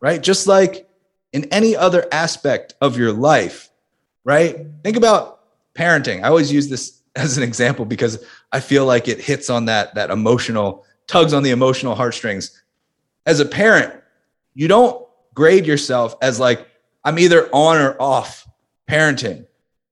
right? 0.00 0.20
Just 0.20 0.46
like 0.46 0.86
in 1.32 1.44
any 1.46 1.76
other 1.76 2.06
aspect 2.12 2.74
of 2.80 2.98
your 2.98 3.12
life, 3.12 3.70
right? 4.24 4.66
Think 4.82 4.96
about 4.96 5.40
parenting. 5.74 6.24
I 6.24 6.28
always 6.28 6.52
use 6.52 6.68
this 6.68 7.00
as 7.16 7.38
an 7.38 7.44
example 7.44 7.86
because 7.86 8.22
I 8.52 8.60
feel 8.60 8.84
like 8.84 9.08
it 9.08 9.20
hits 9.20 9.48
on 9.48 9.66
that 9.66 9.94
that 9.94 10.10
emotional 10.10 10.84
tugs 11.06 11.32
on 11.32 11.44
the 11.44 11.50
emotional 11.50 11.94
heartstrings. 11.94 12.62
As 13.24 13.40
a 13.40 13.46
parent, 13.46 13.94
you 14.54 14.68
don't 14.68 15.06
grade 15.34 15.66
yourself 15.66 16.16
as 16.20 16.40
like 16.40 16.66
I'm 17.04 17.18
either 17.18 17.48
on 17.54 17.76
or 17.76 17.96
off 18.02 18.46
parenting, 18.90 19.46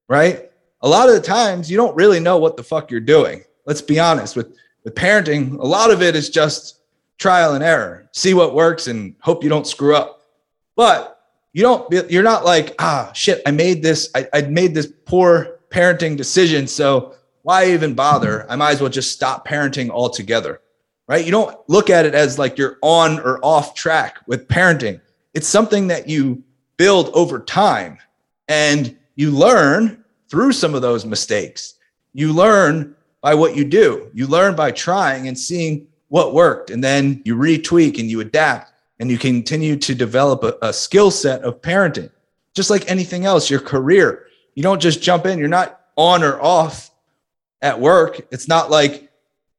right? 0.08 0.50
A 0.82 0.88
lot 0.88 1.08
of 1.08 1.14
the 1.14 1.20
times 1.20 1.70
you 1.70 1.76
don't 1.76 1.94
really 1.94 2.18
know 2.18 2.38
what 2.38 2.56
the 2.56 2.64
fuck 2.64 2.90
you're 2.90 3.00
doing. 3.00 3.44
Let's 3.64 3.80
be 3.80 4.00
honest 4.00 4.34
with 4.36 4.56
with 4.84 4.94
parenting, 4.94 5.58
a 5.58 5.66
lot 5.66 5.90
of 5.90 6.02
it 6.02 6.14
is 6.14 6.30
just 6.30 6.80
trial 7.18 7.54
and 7.54 7.64
error. 7.64 8.08
See 8.12 8.34
what 8.34 8.54
works 8.54 8.86
and 8.86 9.14
hope 9.20 9.42
you 9.42 9.48
don't 9.48 9.66
screw 9.66 9.96
up. 9.96 10.20
But 10.76 11.20
you 11.52 11.62
don't 11.62 12.10
you're 12.10 12.22
not 12.22 12.44
like, 12.44 12.74
ah, 12.78 13.10
shit, 13.14 13.42
I 13.46 13.50
made 13.50 13.82
this 13.82 14.10
I, 14.14 14.28
I 14.32 14.42
made 14.42 14.74
this 14.74 14.92
poor 15.06 15.60
parenting 15.70 16.16
decision. 16.16 16.66
So 16.66 17.14
why 17.42 17.70
even 17.70 17.94
bother? 17.94 18.50
I 18.50 18.56
might 18.56 18.72
as 18.72 18.80
well 18.80 18.90
just 18.90 19.12
stop 19.12 19.46
parenting 19.46 19.90
altogether. 19.90 20.60
Right? 21.06 21.24
You 21.24 21.30
don't 21.30 21.56
look 21.68 21.90
at 21.90 22.06
it 22.06 22.14
as 22.14 22.38
like 22.38 22.56
you're 22.56 22.78
on 22.80 23.20
or 23.20 23.38
off 23.44 23.74
track 23.74 24.20
with 24.26 24.48
parenting. 24.48 25.00
It's 25.34 25.48
something 25.48 25.88
that 25.88 26.08
you 26.08 26.42
build 26.76 27.10
over 27.14 27.38
time 27.40 27.98
and 28.48 28.96
you 29.14 29.30
learn 29.30 30.02
through 30.28 30.52
some 30.52 30.74
of 30.74 30.82
those 30.82 31.04
mistakes. 31.04 31.74
You 32.14 32.32
learn 32.32 32.96
by 33.24 33.34
what 33.34 33.56
you 33.56 33.64
do. 33.64 34.10
You 34.12 34.26
learn 34.26 34.54
by 34.54 34.70
trying 34.70 35.28
and 35.28 35.38
seeing 35.38 35.86
what 36.08 36.34
worked. 36.34 36.68
And 36.68 36.84
then 36.84 37.22
you 37.24 37.36
retweak 37.36 37.98
and 37.98 38.10
you 38.10 38.20
adapt 38.20 38.70
and 39.00 39.10
you 39.10 39.16
continue 39.16 39.76
to 39.76 39.94
develop 39.94 40.44
a, 40.44 40.58
a 40.60 40.74
skill 40.74 41.10
set 41.10 41.40
of 41.40 41.62
parenting. 41.62 42.10
Just 42.54 42.68
like 42.68 42.88
anything 42.88 43.24
else, 43.24 43.48
your 43.48 43.60
career, 43.60 44.26
you 44.54 44.62
don't 44.62 44.80
just 44.80 45.00
jump 45.00 45.24
in, 45.24 45.38
you're 45.38 45.48
not 45.48 45.80
on 45.96 46.22
or 46.22 46.38
off 46.38 46.90
at 47.62 47.80
work. 47.80 48.20
It's 48.30 48.46
not 48.46 48.70
like, 48.70 49.10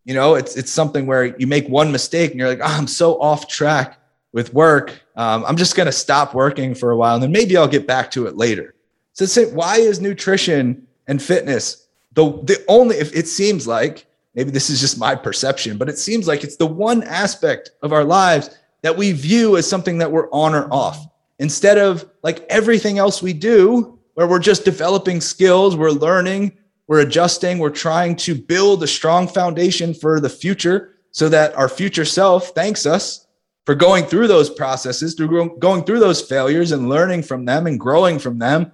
you 0.03 0.13
know, 0.13 0.35
it's 0.35 0.55
it's 0.55 0.71
something 0.71 1.07
where 1.07 1.35
you 1.39 1.47
make 1.47 1.67
one 1.67 1.91
mistake 1.91 2.29
and 2.29 2.39
you're 2.39 2.49
like, 2.49 2.61
oh, 2.61 2.77
I'm 2.77 2.85
so 2.85 3.19
off 3.19 3.47
track 3.47 3.97
with 4.31 4.53
work. 4.53 5.01
Um, 5.15 5.43
I'm 5.43 5.57
just 5.57 5.75
going 5.75 5.87
to 5.87 5.91
stop 5.91 6.35
working 6.35 6.75
for 6.75 6.91
a 6.91 6.97
while 6.97 7.15
and 7.15 7.23
then 7.23 7.31
maybe 7.31 7.57
I'll 7.57 7.67
get 7.67 7.87
back 7.87 8.11
to 8.11 8.27
it 8.27 8.37
later. 8.37 8.75
So 9.13 9.25
why 9.45 9.77
is 9.77 9.99
nutrition 9.99 10.85
and 11.07 11.19
fitness 11.19 11.84
the 12.15 12.31
the 12.43 12.65
only? 12.67 12.97
If 12.97 13.15
it 13.15 13.27
seems 13.27 13.67
like 13.67 14.07
maybe 14.33 14.51
this 14.51 14.69
is 14.69 14.81
just 14.81 14.99
my 14.99 15.15
perception, 15.15 15.77
but 15.77 15.89
it 15.89 15.97
seems 15.97 16.27
like 16.27 16.43
it's 16.43 16.57
the 16.57 16.65
one 16.65 17.03
aspect 17.03 17.71
of 17.81 17.93
our 17.93 18.03
lives 18.03 18.57
that 18.81 18.97
we 18.97 19.11
view 19.11 19.57
as 19.57 19.67
something 19.67 19.97
that 19.99 20.11
we're 20.11 20.29
on 20.31 20.53
or 20.53 20.67
off 20.71 21.07
instead 21.39 21.77
of 21.77 22.09
like 22.23 22.45
everything 22.49 22.97
else 22.97 23.21
we 23.21 23.33
do 23.33 23.99
where 24.13 24.27
we're 24.27 24.39
just 24.39 24.63
developing 24.63 25.19
skills, 25.19 25.75
we're 25.75 25.91
learning, 25.91 26.51
we're 26.87 27.01
adjusting, 27.01 27.59
we're 27.59 27.69
trying 27.69 28.15
to 28.15 28.33
build 28.35 28.83
a 28.83 28.87
strong 28.87 29.27
foundation 29.27 29.93
for 29.93 30.19
the 30.19 30.29
future 30.29 30.95
so 31.11 31.29
that 31.29 31.55
our 31.55 31.69
future 31.69 32.05
self 32.05 32.49
thanks 32.49 32.85
us 32.85 33.27
for 33.65 33.75
going 33.75 34.05
through 34.05 34.27
those 34.27 34.49
processes, 34.49 35.15
through 35.15 35.57
going 35.59 35.83
through 35.83 35.99
those 35.99 36.21
failures 36.21 36.71
and 36.71 36.89
learning 36.89 37.23
from 37.23 37.45
them 37.45 37.67
and 37.67 37.79
growing 37.79 38.19
from 38.19 38.37
them. 38.37 38.71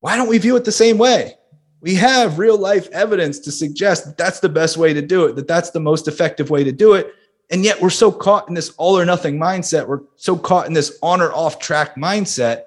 Why 0.00 0.16
don't 0.16 0.28
we 0.28 0.38
view 0.38 0.56
it 0.56 0.64
the 0.64 0.72
same 0.72 0.98
way? 0.98 1.34
We 1.84 1.96
have 1.96 2.38
real 2.38 2.56
life 2.56 2.88
evidence 2.92 3.38
to 3.40 3.52
suggest 3.52 4.06
that 4.06 4.16
that's 4.16 4.40
the 4.40 4.48
best 4.48 4.78
way 4.78 4.94
to 4.94 5.02
do 5.02 5.26
it, 5.26 5.36
that 5.36 5.46
that's 5.46 5.68
the 5.68 5.80
most 5.80 6.08
effective 6.08 6.48
way 6.48 6.64
to 6.64 6.72
do 6.72 6.94
it. 6.94 7.14
And 7.50 7.62
yet 7.62 7.78
we're 7.78 7.90
so 7.90 8.10
caught 8.10 8.48
in 8.48 8.54
this 8.54 8.70
all 8.78 8.98
or 8.98 9.04
nothing 9.04 9.38
mindset. 9.38 9.86
We're 9.86 10.00
so 10.16 10.34
caught 10.34 10.66
in 10.66 10.72
this 10.72 10.98
on 11.02 11.20
or 11.20 11.30
off 11.34 11.58
track 11.58 11.96
mindset 11.96 12.62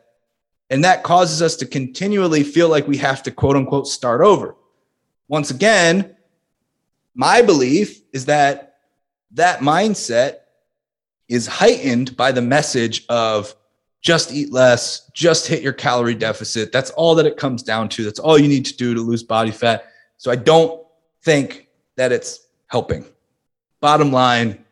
and 0.69 0.83
that 0.83 1.01
causes 1.01 1.41
us 1.41 1.55
to 1.55 1.65
continually 1.65 2.43
feel 2.43 2.69
like 2.69 2.87
we 2.87 2.97
have 2.97 3.23
to 3.23 3.31
quote 3.31 3.55
unquote 3.55 3.87
start 3.87 4.21
over. 4.21 4.55
Once 5.27 5.49
again, 5.49 6.15
my 7.15 7.41
belief 7.41 8.01
is 8.13 8.25
that 8.25 8.75
that 9.31 9.61
mindset 9.61 10.35
is 11.27 11.47
heightened 11.47 12.15
by 12.15 12.31
the 12.31 12.41
message 12.43 13.03
of 13.09 13.55
just 14.07 14.31
eat 14.31 14.53
less, 14.53 15.11
just 15.11 15.47
hit 15.47 15.61
your 15.61 15.73
calorie 15.73 16.15
deficit. 16.15 16.71
That's 16.71 16.91
all 16.91 17.13
that 17.15 17.25
it 17.25 17.35
comes 17.35 17.61
down 17.61 17.89
to. 17.89 18.05
That's 18.05 18.19
all 18.19 18.39
you 18.39 18.47
need 18.47 18.65
to 18.67 18.77
do 18.77 18.93
to 18.93 19.01
lose 19.01 19.21
body 19.21 19.51
fat. 19.51 19.91
So 20.15 20.31
I 20.31 20.37
don't 20.37 20.81
think 21.23 21.67
that 21.97 22.13
it's 22.13 22.47
helping. 22.67 23.03
Bottom 23.81 24.13
line, 24.13 24.63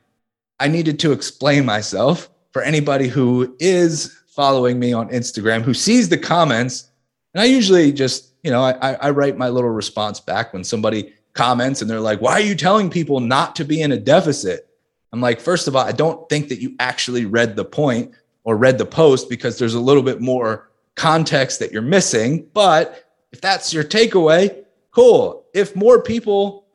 I 0.58 0.70
needed 0.70 1.00
to 1.00 1.12
explain 1.12 1.66
myself 1.66 2.30
for 2.54 2.62
anybody 2.62 3.10
who 3.10 3.58
is 3.60 4.18
following 4.28 4.80
me 4.80 4.94
on 4.94 5.10
Instagram 5.10 5.64
who 5.64 5.74
sees 5.74 6.08
the 6.08 6.18
comments. 6.18 6.92
And 7.34 7.42
I 7.42 7.46
usually 7.46 7.92
just, 7.92 8.30
you 8.42 8.52
know, 8.52 8.62
I, 8.62 8.94
I 8.94 9.10
write 9.10 9.38
my 9.38 9.50
little 9.50 9.70
response 9.70 10.22
back 10.22 10.54
when 10.54 10.64
somebody 10.64 11.14
comments 11.34 11.82
and 11.82 11.92
they're 11.92 12.00
like, 12.00 12.22
why 12.22 12.32
are 12.32 12.40
you 12.40 12.56
telling 12.56 12.90
people 12.90 13.20
not 13.20 13.54
to 13.58 13.66
be 13.66 13.82
in 13.82 13.92
a 13.92 13.98
deficit? 13.98 14.70
I'm 15.12 15.20
like, 15.20 15.42
first 15.42 15.68
of 15.68 15.76
all, 15.76 15.86
I 15.86 15.92
don't 15.92 16.30
think 16.30 16.48
that 16.48 16.62
you 16.62 16.74
actually 16.80 17.26
read 17.26 17.58
the 17.58 17.66
point 17.66 18.14
or 18.46 18.56
read 18.56 18.78
the 18.78 18.86
post 18.86 19.30
because 19.30 19.60
there's 19.60 19.74
a 19.74 19.80
little 19.80 20.04
bit 20.04 20.22
more 20.22 20.70
context 20.96 21.60
that 21.60 21.74
you're 21.74 21.82
missing. 21.82 22.48
But 22.54 23.04
if 23.34 23.42
that's 23.42 23.74
your 23.74 23.84
takeaway, 23.84 24.64
cool. 24.92 25.46
If 25.54 25.76
more 25.76 26.02
people 26.02 26.66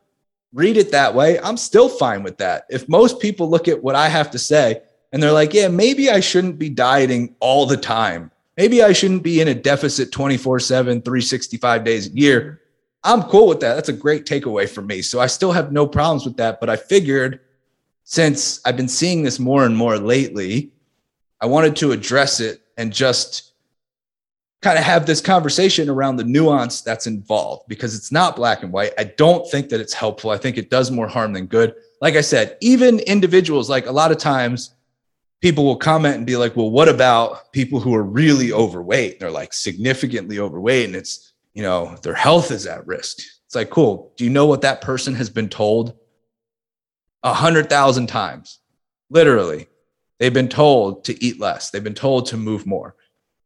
read 0.52 0.76
it 0.76 0.90
that 0.90 1.14
way, 1.14 1.40
I'm 1.40 1.56
still 1.56 1.88
fine 1.88 2.22
with 2.22 2.36
that. 2.38 2.66
If 2.68 2.88
most 2.88 3.20
people 3.20 3.48
look 3.48 3.68
at 3.68 3.82
what 3.82 3.94
I 3.94 4.08
have 4.08 4.30
to 4.32 4.38
say 4.38 4.82
and 5.12 5.22
they're 5.22 5.32
like, 5.32 5.54
yeah, 5.54 5.68
maybe 5.68 6.10
I 6.10 6.20
shouldn't 6.20 6.58
be 6.58 6.68
dieting 6.68 7.34
all 7.40 7.64
the 7.66 7.76
time. 7.76 8.30
Maybe 8.56 8.82
I 8.82 8.92
shouldn't 8.92 9.22
be 9.22 9.40
in 9.40 9.48
a 9.48 9.54
deficit 9.54 10.12
24 10.12 10.60
7, 10.60 11.00
365 11.00 11.84
days 11.84 12.08
a 12.08 12.10
year. 12.10 12.60
I'm 13.02 13.22
cool 13.22 13.46
with 13.46 13.60
that. 13.60 13.74
That's 13.74 13.88
a 13.88 13.94
great 13.94 14.26
takeaway 14.26 14.68
for 14.68 14.82
me. 14.82 15.00
So 15.00 15.20
I 15.20 15.26
still 15.26 15.52
have 15.52 15.72
no 15.72 15.86
problems 15.86 16.26
with 16.26 16.36
that. 16.36 16.60
But 16.60 16.68
I 16.68 16.76
figured 16.76 17.40
since 18.04 18.60
I've 18.66 18.76
been 18.76 18.88
seeing 18.88 19.22
this 19.22 19.38
more 19.38 19.64
and 19.64 19.74
more 19.74 19.96
lately, 19.96 20.72
I 21.40 21.46
wanted 21.46 21.76
to 21.76 21.92
address 21.92 22.40
it 22.40 22.60
and 22.76 22.92
just 22.92 23.52
kind 24.62 24.78
of 24.78 24.84
have 24.84 25.06
this 25.06 25.20
conversation 25.20 25.88
around 25.88 26.16
the 26.16 26.24
nuance 26.24 26.82
that's 26.82 27.06
involved 27.06 27.62
because 27.66 27.94
it's 27.94 28.12
not 28.12 28.36
black 28.36 28.62
and 28.62 28.72
white. 28.72 28.92
I 28.98 29.04
don't 29.04 29.50
think 29.50 29.70
that 29.70 29.80
it's 29.80 29.94
helpful. 29.94 30.30
I 30.30 30.36
think 30.36 30.58
it 30.58 30.68
does 30.68 30.90
more 30.90 31.08
harm 31.08 31.32
than 31.32 31.46
good. 31.46 31.74
Like 32.02 32.14
I 32.14 32.20
said, 32.20 32.58
even 32.60 32.98
individuals, 33.00 33.70
like 33.70 33.86
a 33.86 33.92
lot 33.92 34.12
of 34.12 34.18
times, 34.18 34.74
people 35.40 35.64
will 35.64 35.76
comment 35.76 36.16
and 36.16 36.26
be 36.26 36.36
like, 36.36 36.54
well, 36.54 36.70
what 36.70 36.88
about 36.88 37.52
people 37.52 37.80
who 37.80 37.94
are 37.94 38.02
really 38.02 38.52
overweight? 38.52 39.18
They're 39.18 39.30
like 39.30 39.52
significantly 39.52 40.38
overweight 40.38 40.86
and 40.86 40.94
it's, 40.94 41.32
you 41.54 41.62
know, 41.62 41.96
their 42.02 42.14
health 42.14 42.50
is 42.50 42.66
at 42.66 42.86
risk. 42.86 43.18
It's 43.46 43.54
like, 43.54 43.70
cool. 43.70 44.12
Do 44.16 44.24
you 44.24 44.30
know 44.30 44.46
what 44.46 44.60
that 44.60 44.82
person 44.82 45.14
has 45.14 45.30
been 45.30 45.48
told 45.48 45.96
a 47.22 47.32
hundred 47.32 47.70
thousand 47.70 48.08
times? 48.08 48.60
Literally, 49.08 49.66
they've 50.20 50.32
been 50.32 50.48
told 50.48 51.02
to 51.06 51.24
eat 51.24 51.40
less. 51.40 51.70
They've 51.70 51.82
been 51.82 51.94
told 51.94 52.26
to 52.26 52.36
move 52.36 52.64
more. 52.64 52.94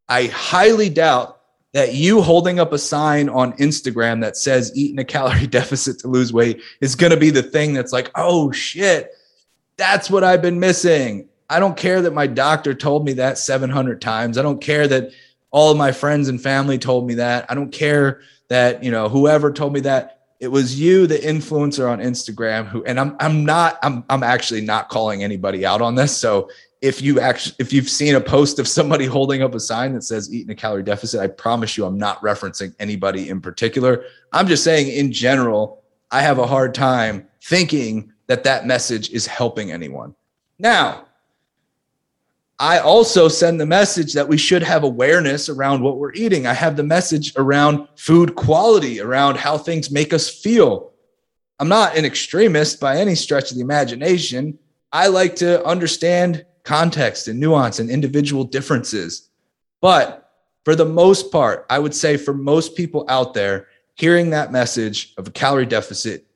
I 0.06 0.26
highly 0.26 0.90
doubt 0.90 1.40
that 1.72 1.94
you 1.94 2.22
holding 2.22 2.60
up 2.60 2.72
a 2.72 2.78
sign 2.78 3.28
on 3.28 3.52
Instagram 3.54 4.20
that 4.20 4.37
says 4.37 4.70
eat 4.76 4.92
in 4.92 4.98
a 4.98 5.04
calorie 5.04 5.46
deficit 5.48 5.98
to 6.00 6.08
lose 6.08 6.32
weight 6.32 6.60
is 6.80 6.94
going 6.94 7.10
to 7.10 7.16
be 7.16 7.30
the 7.30 7.42
thing 7.42 7.72
that's 7.72 7.92
like, 7.92 8.10
oh 8.14 8.52
shit, 8.52 9.10
that's 9.76 10.08
what 10.08 10.22
I've 10.22 10.42
been 10.42 10.60
missing. 10.60 11.28
I 11.50 11.58
don't 11.58 11.76
care 11.76 12.00
that 12.02 12.14
my 12.14 12.26
doctor 12.26 12.74
told 12.74 13.04
me 13.04 13.14
that 13.14 13.38
700 13.38 14.00
times. 14.00 14.38
I 14.38 14.42
don't 14.42 14.60
care 14.60 14.87
that 14.87 15.10
all 15.50 15.70
of 15.70 15.76
my 15.76 15.92
friends 15.92 16.28
and 16.28 16.40
family 16.40 16.78
told 16.78 17.06
me 17.06 17.14
that. 17.14 17.46
I 17.48 17.54
don't 17.54 17.72
care 17.72 18.22
that, 18.48 18.84
you 18.84 18.90
know, 18.90 19.08
whoever 19.08 19.52
told 19.52 19.72
me 19.72 19.80
that. 19.80 20.20
It 20.40 20.48
was 20.48 20.78
you, 20.78 21.06
the 21.06 21.16
influencer 21.16 21.88
on 21.88 22.00
Instagram, 22.00 22.66
who, 22.66 22.84
and 22.84 23.00
I'm, 23.00 23.16
I'm 23.18 23.44
not, 23.44 23.78
I'm, 23.82 24.04
I'm 24.10 24.22
actually 24.22 24.60
not 24.60 24.90
calling 24.90 25.22
anybody 25.22 25.64
out 25.64 25.80
on 25.80 25.94
this. 25.94 26.14
So 26.14 26.50
if 26.85 27.01
you 27.01 27.18
actually, 27.18 27.57
if 27.59 27.73
you've 27.73 27.88
seen 27.88 28.14
a 28.14 28.20
post 28.20 28.59
of 28.59 28.68
somebody 28.68 29.07
holding 29.16 29.42
up 29.42 29.55
a 29.55 29.61
sign 29.61 29.94
that 29.94 30.03
says 30.03 30.33
eat 30.33 30.44
in 30.44 30.51
a 30.51 30.55
calorie 30.55 30.83
deficit, 30.83 31.18
I 31.18 31.29
promise 31.29 31.79
you, 31.79 31.87
I'm 31.87 31.97
not 31.97 32.20
referencing 32.20 32.75
anybody 32.79 33.31
in 33.31 33.40
particular. 33.40 34.05
I'm 34.35 34.47
just 34.47 34.62
saying, 34.62 34.88
in 34.88 35.11
general, 35.11 35.83
I 36.11 36.20
have 36.20 36.38
a 36.38 36.47
hard 36.47 36.75
time 36.75 37.27
thinking 37.42 38.12
that 38.27 38.44
that 38.44 38.66
message 38.66 39.09
is 39.11 39.27
helping 39.27 39.73
anyone. 39.73 40.14
Now, 40.59 41.07
I 42.59 42.81
also 42.81 43.29
send 43.29 43.59
the 43.59 43.66
message 43.66 44.12
that 44.12 44.29
we 44.29 44.37
should 44.37 44.62
have 44.62 44.85
awareness 44.85 45.49
around 45.49 45.83
what 45.83 45.97
we're 45.97 46.12
eating. 46.12 46.47
I 46.47 46.53
have 46.53 46.77
the 46.77 46.85
message 46.85 47.33
around 47.37 47.88
food 47.97 48.35
quality, 48.35 49.01
around 49.01 49.38
how 49.38 49.57
things 49.57 49.90
make 49.90 50.12
us 50.12 50.29
feel. 50.29 50.92
I'm 51.59 51.68
not 51.68 51.97
an 51.97 52.05
extremist 52.05 52.79
by 52.79 52.99
any 52.99 53.14
stretch 53.14 53.51
of 53.51 53.57
the 53.57 53.62
imagination. 53.62 54.59
I 54.92 55.07
like 55.09 55.37
to 55.37 55.64
understand 55.64 56.44
context 56.64 57.29
and 57.29 57.38
nuance 57.38 57.79
and 57.79 57.90
individual 57.90 58.44
differences. 58.44 59.31
But 59.81 60.31
for 60.64 60.74
the 60.74 60.85
most 60.85 61.31
part, 61.31 61.66
I 61.68 61.79
would 61.79 61.94
say 61.94 62.16
for 62.16 62.35
most 62.35 62.74
people 62.74 63.05
out 63.09 63.35
there, 63.35 63.68
hearing 63.94 64.31
that 64.31 64.50
message 64.50 65.14
of 65.18 65.29
a 65.29 65.31
calorie 65.31 65.66
deficit 65.66 66.27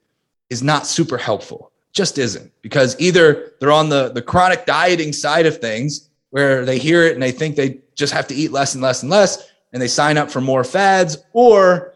is 0.51 0.62
not 0.62 0.87
super 0.87 1.19
helpful. 1.19 1.73
Just 1.93 2.19
isn't 2.19 2.53
because 2.62 2.95
either 3.01 3.55
they're 3.61 3.73
on 3.73 3.88
the, 3.88 4.11
the 4.11 4.23
chronic 4.23 4.67
dieting 4.67 5.12
side 5.12 5.47
of 5.47 5.59
things 5.59 6.11
where 6.31 6.64
they 6.64 6.79
hear 6.79 7.05
it 7.05 7.14
and 7.14 7.23
they 7.23 7.33
think 7.33 7.57
they 7.57 7.81
just 7.95 8.12
have 8.12 8.29
to 8.29 8.35
eat 8.35 8.53
less 8.53 8.75
and 8.75 8.83
less 8.83 9.03
and 9.03 9.11
less 9.11 9.51
and 9.73 9.83
they 9.83 9.88
sign 9.88 10.17
up 10.17 10.31
for 10.31 10.41
more 10.41 10.62
fads 10.62 11.17
or 11.33 11.95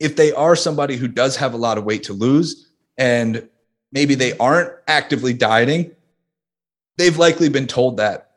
if 0.00 0.16
they 0.16 0.32
are 0.32 0.56
somebody 0.56 0.96
who 0.96 1.06
does 1.06 1.36
have 1.36 1.54
a 1.54 1.56
lot 1.56 1.78
of 1.78 1.84
weight 1.84 2.02
to 2.02 2.12
lose 2.12 2.70
and 2.98 3.48
maybe 3.92 4.14
they 4.14 4.36
aren't 4.38 4.72
actively 4.88 5.32
dieting 5.32 5.92
they've 6.96 7.18
likely 7.18 7.48
been 7.48 7.66
told 7.66 7.96
that 7.96 8.30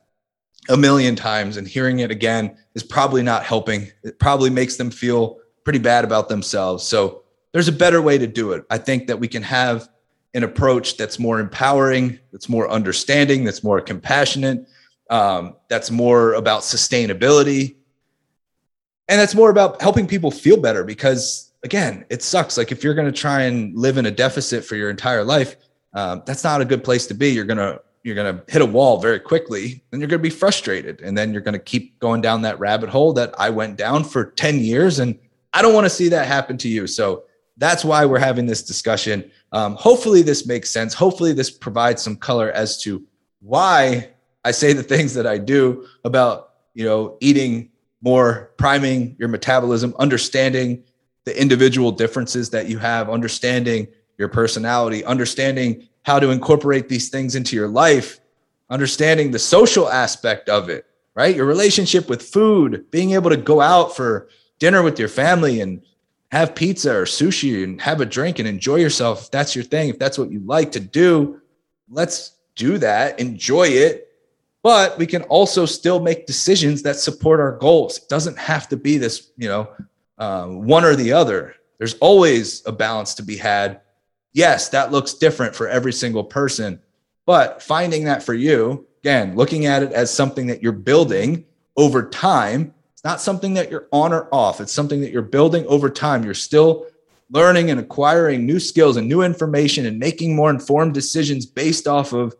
a 0.69 0.77
million 0.77 1.15
times 1.15 1.57
and 1.57 1.67
hearing 1.67 1.99
it 1.99 2.11
again 2.11 2.57
is 2.73 2.83
probably 2.83 3.21
not 3.21 3.43
helping. 3.43 3.87
It 4.03 4.19
probably 4.19 4.49
makes 4.49 4.77
them 4.77 4.89
feel 4.89 5.37
pretty 5.63 5.79
bad 5.79 6.03
about 6.03 6.29
themselves. 6.29 6.83
So 6.83 7.23
there's 7.51 7.67
a 7.67 7.73
better 7.73 8.01
way 8.01 8.17
to 8.17 8.27
do 8.27 8.51
it. 8.51 8.65
I 8.69 8.77
think 8.77 9.07
that 9.07 9.19
we 9.19 9.27
can 9.27 9.43
have 9.43 9.89
an 10.33 10.43
approach 10.43 10.97
that's 10.97 11.17
more 11.17 11.39
empowering 11.39 12.19
that's 12.33 12.49
more 12.49 12.69
understanding 12.69 13.45
that's 13.45 13.63
more 13.63 13.79
compassionate 13.79 14.67
um, 15.09 15.55
that's 15.69 15.89
more 15.89 16.33
about 16.33 16.61
sustainability 16.61 17.75
and 19.07 19.17
that's 19.17 19.33
more 19.33 19.49
about 19.49 19.81
helping 19.81 20.05
people 20.05 20.29
feel 20.29 20.57
better 20.57 20.83
because 20.83 21.53
again 21.63 22.05
it 22.09 22.21
sucks. 22.21 22.57
Like 22.57 22.73
if 22.73 22.83
you're 22.83 22.95
going 22.95 23.11
to 23.11 23.17
try 23.17 23.43
and 23.43 23.77
live 23.77 23.97
in 23.97 24.07
a 24.07 24.11
deficit 24.11 24.65
for 24.65 24.75
your 24.75 24.89
entire 24.89 25.23
life 25.23 25.55
um, 25.95 26.21
that's 26.25 26.43
not 26.43 26.59
a 26.59 26.65
good 26.65 26.83
place 26.83 27.07
to 27.07 27.13
be. 27.13 27.29
You're 27.29 27.45
going 27.45 27.57
to 27.57 27.79
you're 28.05 28.13
going 28.15 28.37
to 28.37 28.51
hit 28.51 28.61
a 28.61 28.65
wall 28.65 29.01
very 29.01 29.19
quickly 29.19 29.83
and 29.91 29.99
you're 29.99 30.07
going 30.07 30.19
to 30.19 30.23
be 30.23 30.29
frustrated. 30.29 31.01
And 31.01 31.17
then 31.17 31.33
you're 31.33 31.41
going 31.41 31.53
to 31.53 31.59
keep 31.59 31.97
going 31.97 32.21
down 32.21 32.43
that 32.43 32.59
rabbit 32.59 32.87
hole 32.87 33.11
that 33.13 33.33
i 33.39 33.49
went 33.49 33.77
down 33.77 34.03
for 34.03 34.25
10 34.25 34.59
years 34.59 34.99
and 34.99 35.17
i 35.53 35.61
don't 35.61 35.73
want 35.73 35.85
to 35.85 35.89
see 35.89 36.07
that 36.09 36.27
happen 36.27 36.55
to 36.59 36.69
you. 36.69 36.85
So 36.85 37.23
that's 37.57 37.83
why 37.83 38.05
we're 38.05 38.19
having 38.19 38.45
this 38.45 38.61
discussion. 38.61 39.31
Um, 39.51 39.75
hopefully 39.75 40.21
this 40.21 40.45
makes 40.45 40.69
sense. 40.69 40.93
Hopefully 40.93 41.33
this 41.33 41.49
provides 41.49 42.01
some 42.01 42.15
color 42.15 42.51
as 42.51 42.79
to 42.83 43.03
why 43.39 44.11
I 44.43 44.51
say 44.51 44.73
the 44.73 44.83
things 44.83 45.15
that 45.15 45.25
I 45.25 45.39
do 45.39 45.87
about, 46.03 46.51
you 46.75 46.85
know, 46.85 47.17
eating 47.21 47.71
more, 48.01 48.51
priming 48.57 49.15
your 49.17 49.29
metabolism, 49.29 49.95
understanding 49.97 50.83
the 51.23 51.41
individual 51.41 51.91
differences 51.91 52.51
that 52.51 52.67
you 52.67 52.77
have, 52.77 53.09
understanding 53.09 53.87
your 54.17 54.29
personality, 54.29 55.03
understanding 55.03 55.87
how 56.03 56.19
to 56.19 56.29
incorporate 56.29 56.87
these 56.87 57.09
things 57.09 57.35
into 57.35 57.55
your 57.55 57.67
life, 57.67 58.19
understanding 58.69 59.31
the 59.31 59.39
social 59.39 59.89
aspect 59.89 60.49
of 60.49 60.69
it, 60.69 60.85
right? 61.15 61.35
Your 61.35 61.45
relationship 61.45 62.09
with 62.09 62.21
food, 62.21 62.85
being 62.91 63.11
able 63.11 63.29
to 63.29 63.37
go 63.37 63.61
out 63.61 63.95
for 63.95 64.29
dinner 64.59 64.83
with 64.83 64.99
your 64.99 65.09
family 65.09 65.61
and 65.61 65.81
have 66.31 66.55
pizza 66.55 66.93
or 66.93 67.05
sushi 67.05 67.63
and 67.63 67.81
have 67.81 68.01
a 68.01 68.05
drink 68.05 68.39
and 68.39 68.47
enjoy 68.47 68.77
yourself. 68.77 69.23
If 69.23 69.31
that's 69.31 69.55
your 69.55 69.63
thing, 69.63 69.89
if 69.89 69.99
that's 69.99 70.17
what 70.17 70.31
you 70.31 70.39
like 70.39 70.71
to 70.73 70.79
do, 70.79 71.41
let's 71.89 72.33
do 72.55 72.77
that, 72.79 73.19
enjoy 73.19 73.67
it, 73.67 74.09
but 74.63 74.97
we 74.97 75.05
can 75.05 75.21
also 75.23 75.65
still 75.65 75.99
make 75.99 76.25
decisions 76.25 76.81
that 76.83 76.95
support 76.95 77.39
our 77.39 77.57
goals. 77.57 77.97
It 77.97 78.09
doesn't 78.09 78.37
have 78.37 78.67
to 78.69 78.77
be 78.77 78.97
this, 78.97 79.31
you 79.37 79.47
know, 79.47 79.69
um, 80.17 80.65
one 80.65 80.83
or 80.83 80.95
the 80.95 81.13
other. 81.13 81.55
There's 81.77 81.95
always 81.95 82.65
a 82.65 82.71
balance 82.71 83.13
to 83.15 83.23
be 83.23 83.37
had. 83.37 83.81
Yes, 84.35 84.67
that 84.69 84.91
looks 84.91 85.13
different 85.13 85.55
for 85.55 85.69
every 85.69 85.93
single 85.93 86.25
person, 86.25 86.81
but 87.25 87.63
finding 87.63 88.03
that 88.03 88.21
for 88.21 88.33
you, 88.33 88.85
again, 89.01 89.33
looking 89.33 89.65
at 89.65 89.81
it 89.81 89.93
as 89.93 90.13
something 90.13 90.47
that 90.47 90.61
you're 90.61 90.73
building 90.73 91.45
over 91.77 92.09
time. 92.09 92.73
It's 92.91 93.05
not 93.05 93.21
something 93.21 93.53
that 93.53 93.71
you're 93.71 93.87
on 93.93 94.11
or 94.11 94.27
off. 94.33 94.59
It's 94.59 94.73
something 94.73 94.99
that 94.99 95.11
you're 95.11 95.21
building 95.21 95.65
over 95.67 95.89
time. 95.89 96.25
You're 96.25 96.33
still 96.33 96.85
learning 97.31 97.71
and 97.71 97.79
acquiring 97.79 98.45
new 98.45 98.59
skills 98.59 98.97
and 98.97 99.07
new 99.07 99.21
information 99.21 99.85
and 99.85 99.97
making 99.97 100.35
more 100.35 100.49
informed 100.49 100.93
decisions 100.93 101.45
based 101.45 101.87
off 101.87 102.11
of 102.11 102.35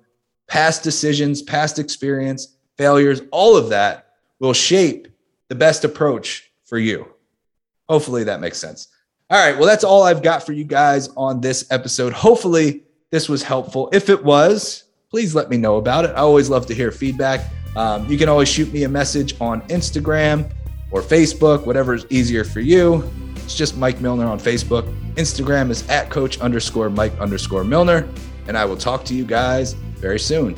past 0.48 0.84
decisions, 0.84 1.42
past 1.42 1.80
experience, 1.80 2.58
failures, 2.78 3.22
all 3.32 3.56
of 3.56 3.70
that 3.70 4.10
will 4.40 4.54
shape 4.54 5.08
the 5.48 5.56
best 5.56 5.86
approach 5.86 6.52
for 6.66 6.78
you. 6.78 7.08
Hopefully 7.88 8.26
that 8.26 8.42
makes 8.42 8.58
sense. 8.58 8.90
All 9.30 9.44
right. 9.44 9.58
Well, 9.58 9.68
that's 9.68 9.84
all 9.84 10.04
I've 10.04 10.22
got 10.22 10.46
for 10.46 10.54
you 10.54 10.64
guys 10.64 11.10
on 11.18 11.42
this 11.42 11.66
episode. 11.72 12.14
Hopefully 12.14 12.84
this 13.10 13.28
was 13.28 13.42
helpful. 13.42 13.90
If 13.92 14.10
it 14.10 14.24
was, 14.24 14.84
please 15.10 15.34
let 15.34 15.50
me 15.50 15.58
know 15.58 15.78
about 15.78 16.06
it. 16.06 16.12
I 16.12 16.20
always 16.20 16.50
love 16.50 16.68
to 16.68 16.76
hear 16.76 16.92
feedback. 16.92 17.42
Um, 17.76 18.06
you 18.08 18.18
can 18.20 18.30
always 18.30 18.50
shoot 18.50 18.72
me 18.72 18.84
a 18.84 18.90
message 18.90 19.36
on 19.42 19.62
Instagram 19.64 20.52
or 20.92 21.02
Facebook, 21.02 21.66
whatever 21.66 21.96
is 21.96 22.06
easier 22.12 22.44
for 22.44 22.60
you. 22.60 23.10
It's 23.38 23.56
just 23.56 23.78
Mike 23.78 24.00
Milner 24.00 24.28
on 24.28 24.40
Facebook. 24.40 24.86
Instagram 25.16 25.72
is 25.72 25.88
at 25.90 26.10
coach 26.12 26.40
underscore 26.40 26.90
Mike 26.92 27.18
underscore 27.20 27.64
Milner. 27.64 28.08
And 28.48 28.56
I 28.56 28.66
will 28.66 28.78
talk 28.78 29.04
to 29.06 29.16
you 29.16 29.26
guys 29.26 29.74
very 29.74 30.20
soon. 30.20 30.56